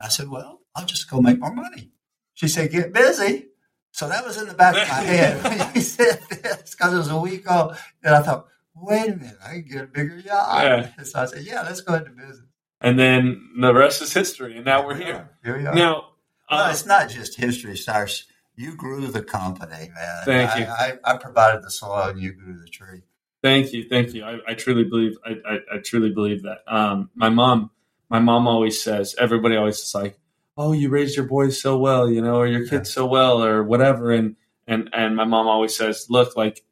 I 0.00 0.08
said, 0.08 0.28
Well, 0.28 0.60
I'll 0.76 0.86
just 0.86 1.10
go 1.10 1.20
make 1.20 1.40
more 1.40 1.52
money. 1.52 1.90
She 2.34 2.46
said, 2.46 2.70
Get 2.70 2.92
busy. 2.92 3.48
So 3.90 4.08
that 4.08 4.24
was 4.24 4.40
in 4.40 4.46
the 4.46 4.54
back 4.54 4.74
of 4.80 4.88
my 4.88 4.94
head 5.12 5.42
when 5.42 5.74
you 5.74 5.80
said 5.80 6.20
this 6.30 6.76
because 6.76 6.94
it 6.94 6.98
was 6.98 7.10
a 7.10 7.18
week 7.18 7.50
old. 7.50 7.76
And 8.04 8.14
I 8.14 8.22
thought, 8.22 8.46
Wait 8.76 9.08
a 9.08 9.16
minute, 9.16 9.38
I 9.44 9.54
can 9.54 9.66
get 9.68 9.84
a 9.84 9.86
bigger 9.88 10.18
yacht. 10.18 10.62
Yeah. 10.62 11.02
So 11.02 11.18
I 11.18 11.24
said, 11.24 11.42
Yeah, 11.44 11.62
let's 11.62 11.80
go 11.80 11.94
into 11.94 12.10
business. 12.10 12.42
And 12.80 12.98
then 12.98 13.50
the 13.60 13.72
rest 13.74 14.02
is 14.02 14.12
history. 14.12 14.56
And 14.56 14.64
now 14.64 14.86
we're 14.86 14.96
here. 14.96 15.30
Here 15.42 15.58
we 15.58 15.66
are. 15.66 15.74
Now, 15.74 16.10
Well, 16.50 16.66
uh, 16.66 16.68
it's 16.70 16.86
not 16.86 17.08
just 17.08 17.36
history, 17.36 17.76
Cyrus. 17.76 18.24
You 18.54 18.74
grew 18.76 19.06
the 19.08 19.22
company, 19.22 19.90
man. 19.94 20.24
Thank 20.24 20.50
I, 20.50 20.58
you. 20.58 20.64
I, 20.66 20.92
I 21.04 21.16
provided 21.18 21.62
the 21.62 21.70
soil 21.70 22.08
and 22.08 22.20
you 22.20 22.32
grew 22.32 22.58
the 22.58 22.68
tree. 22.68 23.02
Thank 23.42 23.72
you, 23.72 23.84
thank 23.88 24.14
you. 24.14 24.24
I, 24.24 24.38
I 24.48 24.54
truly 24.54 24.84
believe. 24.84 25.16
I, 25.24 25.36
I, 25.46 25.58
I 25.74 25.78
truly 25.78 26.10
believe 26.10 26.42
that. 26.44 26.58
Um, 26.66 27.10
my 27.14 27.28
mom, 27.28 27.70
my 28.08 28.18
mom 28.18 28.48
always 28.48 28.80
says. 28.82 29.14
Everybody 29.18 29.56
always 29.56 29.78
is 29.78 29.94
like, 29.94 30.18
"Oh, 30.56 30.72
you 30.72 30.88
raised 30.88 31.16
your 31.16 31.26
boys 31.26 31.60
so 31.60 31.78
well, 31.78 32.10
you 32.10 32.22
know, 32.22 32.36
or 32.36 32.46
your 32.46 32.66
kids 32.66 32.90
so 32.90 33.06
well, 33.06 33.44
or 33.44 33.62
whatever." 33.62 34.10
And 34.10 34.36
and 34.66 34.88
and 34.92 35.14
my 35.14 35.24
mom 35.24 35.46
always 35.46 35.76
says, 35.76 36.06
"Look, 36.08 36.36
like 36.36 36.64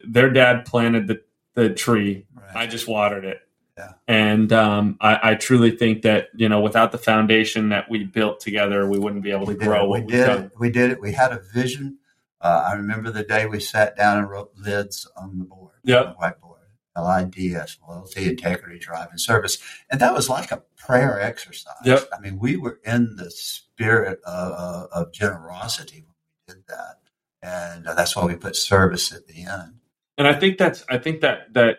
their 0.00 0.30
dad 0.30 0.64
planted 0.64 1.06
the 1.06 1.22
the 1.54 1.70
tree. 1.70 2.26
Right. 2.34 2.56
I 2.56 2.66
just 2.66 2.88
watered 2.88 3.24
it." 3.24 3.40
Yeah. 3.76 3.92
And 4.06 4.52
um, 4.52 4.96
I, 5.00 5.30
I 5.30 5.34
truly 5.34 5.72
think 5.72 6.02
that 6.02 6.28
you 6.34 6.48
know, 6.48 6.60
without 6.60 6.92
the 6.92 6.98
foundation 6.98 7.70
that 7.70 7.90
we 7.90 8.04
built 8.04 8.40
together, 8.40 8.88
we 8.88 8.98
wouldn't 8.98 9.22
be 9.22 9.32
able 9.32 9.46
to 9.46 9.52
we 9.52 9.64
grow. 9.64 9.88
We 9.88 10.02
did 10.02 10.28
it. 10.28 10.52
We 10.58 10.70
did 10.70 10.90
it. 10.92 11.00
We 11.00 11.12
had 11.12 11.32
a 11.32 11.40
vision. 11.52 11.98
Uh, 12.40 12.64
I 12.68 12.74
remember 12.74 13.10
the 13.10 13.24
day 13.24 13.46
we 13.46 13.58
sat 13.58 13.96
down 13.96 14.18
and 14.18 14.30
wrote 14.30 14.52
lids 14.56 15.08
on 15.16 15.38
the 15.38 15.44
board. 15.44 15.72
Yep. 15.84 16.06
on 16.06 16.12
the 16.12 16.18
whiteboard. 16.18 16.54
LIDS, 16.96 17.78
loyalty, 17.86 18.28
integrity, 18.28 18.78
drive, 18.78 19.10
and 19.10 19.20
service. 19.20 19.58
And 19.90 20.00
that 20.00 20.14
was 20.14 20.28
like 20.28 20.52
a 20.52 20.62
prayer 20.76 21.20
exercise. 21.20 21.74
Yep. 21.84 22.08
I 22.16 22.20
mean, 22.20 22.38
we 22.38 22.56
were 22.56 22.80
in 22.84 23.16
the 23.16 23.30
spirit 23.30 24.20
of, 24.24 24.88
of, 24.92 25.12
generosity 25.12 26.04
when 26.06 26.14
we 26.46 26.54
did 26.54 26.64
that. 26.68 27.00
And 27.42 27.86
uh, 27.86 27.94
that's 27.94 28.14
why 28.14 28.24
we 28.24 28.36
put 28.36 28.54
service 28.56 29.12
at 29.12 29.26
the 29.26 29.42
end. 29.42 29.80
and 30.16 30.28
I 30.28 30.34
think 30.34 30.56
that's 30.56 30.84
I 30.88 30.98
think 30.98 31.20
that 31.22 31.52
that 31.54 31.78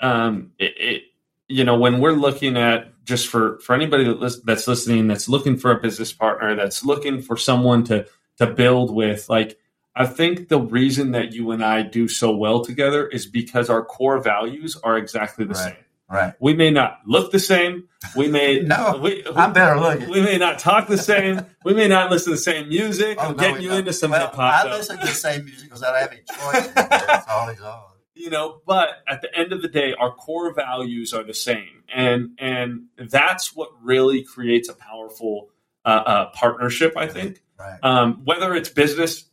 um 0.00 0.52
it, 0.58 0.74
it 0.78 1.02
you 1.48 1.64
know 1.64 1.76
when 1.78 1.98
we're 2.00 2.12
looking 2.12 2.56
at 2.56 2.92
just 3.04 3.26
for 3.28 3.58
for 3.60 3.74
anybody 3.74 4.14
that's 4.44 4.68
listening 4.68 5.06
that's 5.08 5.28
looking 5.28 5.56
for 5.56 5.70
a 5.72 5.80
business 5.80 6.12
partner 6.12 6.54
that's 6.54 6.84
looking 6.84 7.22
for 7.22 7.36
someone 7.36 7.84
to 7.84 8.06
to 8.38 8.46
build 8.46 8.94
with 8.94 9.28
like 9.28 9.58
I 9.96 10.06
think 10.06 10.48
the 10.48 10.60
reason 10.60 11.10
that 11.12 11.32
you 11.32 11.50
and 11.50 11.64
I 11.64 11.82
do 11.82 12.06
so 12.06 12.30
well 12.36 12.64
together 12.64 13.08
is 13.08 13.26
because 13.26 13.68
our 13.68 13.84
core 13.84 14.20
values 14.20 14.76
are 14.84 14.96
exactly 14.96 15.44
the 15.44 15.54
Right. 15.54 15.64
same. 15.64 15.76
Right. 16.10 16.32
We 16.40 16.54
may 16.54 16.70
not 16.70 17.00
look 17.04 17.32
the 17.32 17.38
same. 17.40 17.88
We 18.16 18.28
may 18.28 18.60
No, 18.62 18.98
we, 19.02 19.24
I'm 19.36 19.52
better 19.52 19.78
looking. 19.78 20.08
we 20.08 20.22
may 20.22 20.38
not 20.38 20.58
talk 20.58 20.86
the 20.86 20.96
same. 20.96 21.44
We 21.64 21.74
may 21.74 21.86
not 21.88 22.10
listen 22.10 22.30
to 22.32 22.36
the 22.36 22.42
same 22.42 22.68
music. 22.68 23.18
Oh, 23.20 23.22
I'm 23.22 23.30
Oh, 23.30 23.34
no, 23.34 23.40
getting 23.42 23.62
you 23.62 23.68
don't. 23.70 23.78
into 23.80 23.92
some 23.92 24.12
well, 24.12 24.26
hip 24.28 24.34
hop. 24.36 24.64
I 24.64 24.70
listen 24.76 24.98
to 25.00 25.06
the 25.06 25.12
same 25.12 25.44
music 25.44 25.64
because 25.68 25.82
I 25.82 25.90
don't 25.92 26.00
have 26.00 26.12
any 26.12 26.22
choice. 26.62 26.66
That's 26.74 27.28
all. 27.28 27.87
You 28.18 28.30
know 28.30 28.60
but 28.66 28.88
at 29.08 29.22
the 29.22 29.38
end 29.38 29.52
of 29.52 29.62
the 29.62 29.68
day 29.68 29.94
our 29.98 30.12
core 30.12 30.52
values 30.54 31.14
are 31.14 31.22
the 31.22 31.34
same 31.34 31.82
and 31.94 32.30
and 32.38 32.86
that's 32.98 33.54
what 33.54 33.70
really 33.82 34.22
creates 34.24 34.68
a 34.68 34.74
powerful 34.74 35.48
uh, 35.84 35.88
uh, 35.88 36.30
partnership 36.32 36.94
i 36.96 37.06
think 37.06 37.40
Right. 37.58 37.78
um, 37.82 38.22
whether 38.24 38.54
it's 38.54 38.68
business 38.68 39.24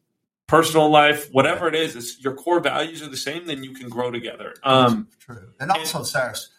personal 0.47 0.89
life 0.89 1.29
whatever 1.31 1.67
it 1.67 1.75
is 1.75 1.95
it's 1.95 2.23
your 2.23 2.33
core 2.35 2.59
values 2.59 3.01
are 3.03 3.09
the 3.09 3.17
same 3.17 3.45
then 3.45 3.63
you 3.63 3.73
can 3.73 3.89
grow 3.89 4.09
together 4.11 4.55
um, 4.63 5.07
True. 5.19 5.49
And 5.59 5.71
also, 5.71 6.03
Cyrus, 6.03 6.49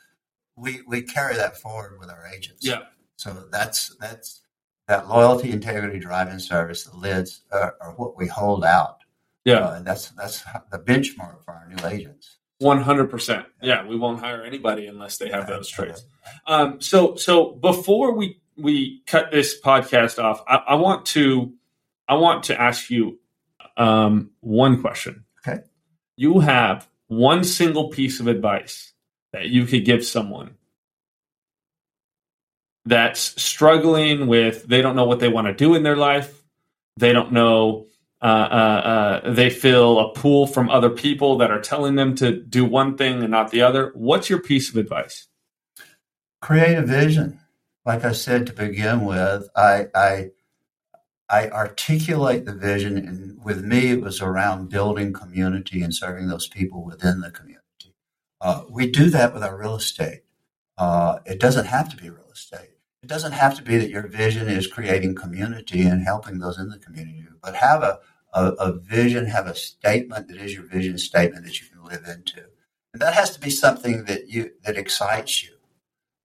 we, 0.56 0.80
we 0.86 1.02
carry 1.02 1.36
that 1.36 1.56
forward 1.56 1.98
with 2.00 2.08
our 2.10 2.26
agents. 2.34 2.66
yeah 2.66 2.82
So 3.16 3.44
that's 3.52 3.94
that's 4.00 4.42
that 4.88 5.08
loyalty, 5.08 5.50
integrity, 5.50 5.98
drive, 5.98 6.28
and 6.28 6.40
service. 6.40 6.84
The 6.84 6.96
lids 6.96 7.42
are, 7.50 7.74
are 7.80 7.92
what 7.96 8.16
we 8.16 8.28
hold 8.28 8.64
out. 8.64 8.98
Yeah 9.46 9.60
Uh, 9.60 9.80
that's 9.82 10.10
that's 10.10 10.42
the 10.70 10.78
benchmark 10.78 11.42
for 11.44 11.52
our 11.52 11.66
new 11.74 11.86
agents. 11.88 12.36
100% 12.62 13.44
yeah 13.62 13.86
we 13.86 13.96
won't 13.96 14.20
hire 14.20 14.42
anybody 14.42 14.86
unless 14.86 15.16
they 15.18 15.28
have 15.30 15.46
those 15.46 15.68
traits 15.68 16.04
Um, 16.46 16.80
so 16.80 17.16
so 17.16 17.52
before 17.52 18.12
we 18.12 18.40
we 18.58 19.02
cut 19.06 19.30
this 19.30 19.60
podcast 19.60 20.22
off, 20.22 20.42
I, 20.48 20.56
I 20.68 20.74
want 20.76 21.04
to 21.16 21.52
I 22.08 22.14
want 22.14 22.44
to 22.44 22.58
ask 22.68 22.88
you 22.90 23.18
um, 23.76 24.30
one 24.40 24.80
question. 24.80 25.24
Okay. 25.46 25.60
You 26.16 26.40
have 26.40 26.88
one 27.08 27.44
single 27.44 27.88
piece 27.90 28.20
of 28.20 28.26
advice 28.28 28.94
that 29.34 29.46
you 29.50 29.66
could 29.66 29.84
give 29.84 30.02
someone 30.06 30.54
that's 32.86 33.20
struggling 33.42 34.26
with 34.26 34.66
they 34.66 34.80
don't 34.80 34.96
know 34.96 35.04
what 35.04 35.20
they 35.20 35.28
want 35.28 35.46
to 35.48 35.52
do 35.54 35.74
in 35.74 35.82
their 35.82 35.96
life 35.96 36.42
they 36.96 37.12
don't 37.12 37.32
know 37.32 37.86
uh, 38.22 38.24
uh, 38.24 39.20
uh, 39.24 39.30
they 39.32 39.50
feel 39.50 39.98
a 39.98 40.12
pull 40.14 40.46
from 40.46 40.70
other 40.70 40.90
people 40.90 41.38
that 41.38 41.50
are 41.50 41.60
telling 41.60 41.96
them 41.96 42.14
to 42.14 42.40
do 42.40 42.64
one 42.64 42.96
thing 42.96 43.22
and 43.22 43.30
not 43.30 43.50
the 43.50 43.62
other 43.62 43.92
what's 43.94 44.30
your 44.30 44.40
piece 44.40 44.70
of 44.70 44.76
advice 44.76 45.28
create 46.40 46.76
a 46.76 46.82
vision 46.82 47.40
like 47.84 48.04
i 48.04 48.12
said 48.12 48.46
to 48.46 48.52
begin 48.52 49.04
with 49.04 49.48
i 49.56 49.86
i 49.94 50.30
I 51.28 51.48
articulate 51.48 52.44
the 52.44 52.54
vision, 52.54 52.96
and 52.96 53.44
with 53.44 53.64
me, 53.64 53.90
it 53.90 54.00
was 54.00 54.20
around 54.20 54.70
building 54.70 55.12
community 55.12 55.82
and 55.82 55.94
serving 55.94 56.28
those 56.28 56.46
people 56.46 56.84
within 56.84 57.20
the 57.20 57.32
community. 57.32 57.94
Uh, 58.40 58.62
we 58.70 58.90
do 58.90 59.10
that 59.10 59.34
with 59.34 59.42
our 59.42 59.58
real 59.58 59.74
estate. 59.76 60.22
Uh, 60.78 61.18
it 61.26 61.40
doesn't 61.40 61.66
have 61.66 61.88
to 61.90 61.96
be 61.96 62.10
real 62.10 62.30
estate. 62.32 62.75
It 63.06 63.10
doesn't 63.10 63.34
have 63.34 63.54
to 63.54 63.62
be 63.62 63.76
that 63.76 63.88
your 63.88 64.08
vision 64.08 64.48
is 64.48 64.66
creating 64.66 65.14
community 65.14 65.82
and 65.82 66.02
helping 66.02 66.40
those 66.40 66.58
in 66.58 66.70
the 66.70 66.78
community, 66.78 67.24
but 67.40 67.54
have 67.54 67.84
a, 67.84 68.00
a, 68.34 68.46
a 68.58 68.72
vision, 68.72 69.26
have 69.26 69.46
a 69.46 69.54
statement 69.54 70.26
that 70.26 70.38
is 70.38 70.52
your 70.52 70.64
vision 70.64 70.98
statement 70.98 71.44
that 71.44 71.60
you 71.60 71.68
can 71.68 71.84
live 71.84 72.02
into. 72.04 72.42
And 72.92 73.00
that 73.00 73.14
has 73.14 73.30
to 73.30 73.40
be 73.40 73.48
something 73.48 74.06
that 74.06 74.28
you 74.28 74.50
that 74.64 74.76
excites 74.76 75.44
you 75.44 75.50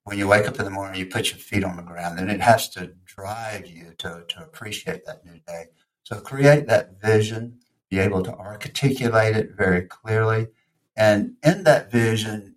when 0.05 0.17
you 0.17 0.27
wake 0.27 0.47
up 0.47 0.57
in 0.57 0.65
the 0.65 0.71
morning, 0.71 0.99
you 0.99 1.05
put 1.05 1.29
your 1.29 1.37
feet 1.37 1.63
on 1.63 1.77
the 1.77 1.83
ground, 1.83 2.17
and 2.17 2.31
it 2.31 2.41
has 2.41 2.67
to 2.69 2.93
drive 3.05 3.67
you 3.67 3.93
to, 3.99 4.23
to 4.27 4.41
appreciate 4.41 5.05
that 5.05 5.23
new 5.23 5.39
day. 5.45 5.65
So 6.01 6.19
create 6.19 6.65
that 6.65 6.99
vision, 6.99 7.59
be 7.91 7.99
able 7.99 8.23
to 8.23 8.33
articulate 8.33 9.35
it 9.35 9.51
very 9.55 9.83
clearly, 9.83 10.47
and 10.95 11.35
in 11.43 11.63
that 11.65 11.91
vision, 11.91 12.55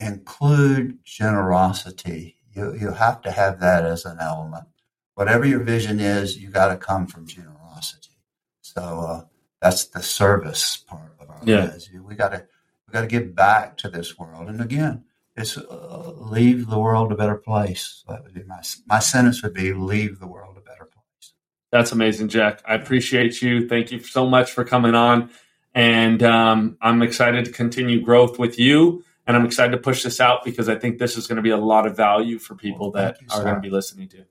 include 0.00 1.04
generosity. 1.04 2.38
You, 2.54 2.74
you 2.74 2.90
have 2.92 3.22
to 3.22 3.30
have 3.30 3.60
that 3.60 3.84
as 3.84 4.04
an 4.04 4.18
element. 4.20 4.64
Whatever 5.14 5.44
your 5.46 5.60
vision 5.60 6.00
is, 6.00 6.38
you 6.38 6.50
got 6.50 6.68
to 6.68 6.76
come 6.76 7.06
from 7.06 7.26
generosity. 7.26 8.16
So 8.62 8.82
uh, 8.82 9.24
that's 9.60 9.86
the 9.86 10.02
service 10.02 10.76
part 10.76 11.14
of 11.20 11.30
our 11.30 11.40
yeah. 11.44 11.64
lives. 11.64 11.90
We 11.92 12.14
got 12.14 12.30
to 12.30 12.46
we 12.86 12.92
got 12.92 13.02
to 13.02 13.06
give 13.06 13.34
back 13.34 13.76
to 13.78 13.88
this 13.88 14.18
world. 14.18 14.48
And 14.48 14.60
again, 14.60 15.04
it's 15.36 15.56
uh, 15.56 16.12
leave 16.16 16.68
the 16.68 16.78
world 16.78 17.12
a 17.12 17.16
better 17.16 17.36
place. 17.36 18.04
That 18.08 18.24
would 18.24 18.34
be 18.34 18.42
my 18.44 18.62
my 18.86 18.98
sentence 18.98 19.42
would 19.42 19.54
be 19.54 19.72
leave 19.72 20.18
the 20.18 20.26
world 20.26 20.56
a 20.56 20.60
better 20.60 20.84
place. 20.84 21.32
That's 21.70 21.92
amazing, 21.92 22.28
Jack. 22.28 22.62
I 22.66 22.74
appreciate 22.74 23.42
you. 23.42 23.68
Thank 23.68 23.92
you 23.92 24.00
so 24.00 24.26
much 24.28 24.50
for 24.50 24.64
coming 24.64 24.94
on, 24.94 25.30
and 25.74 26.22
um, 26.22 26.76
I'm 26.80 27.02
excited 27.02 27.44
to 27.44 27.52
continue 27.52 28.00
growth 28.00 28.38
with 28.38 28.58
you. 28.58 29.04
And 29.30 29.36
I'm 29.36 29.46
excited 29.46 29.70
to 29.70 29.78
push 29.78 30.02
this 30.02 30.20
out 30.20 30.44
because 30.44 30.68
I 30.68 30.74
think 30.74 30.98
this 30.98 31.16
is 31.16 31.28
going 31.28 31.36
to 31.36 31.42
be 31.42 31.50
a 31.50 31.56
lot 31.56 31.86
of 31.86 31.96
value 31.96 32.40
for 32.40 32.56
people 32.56 32.90
well, 32.90 33.04
that 33.04 33.18
are 33.30 33.44
going 33.44 33.54
to 33.54 33.60
be 33.60 33.70
listening 33.70 34.08
to. 34.08 34.24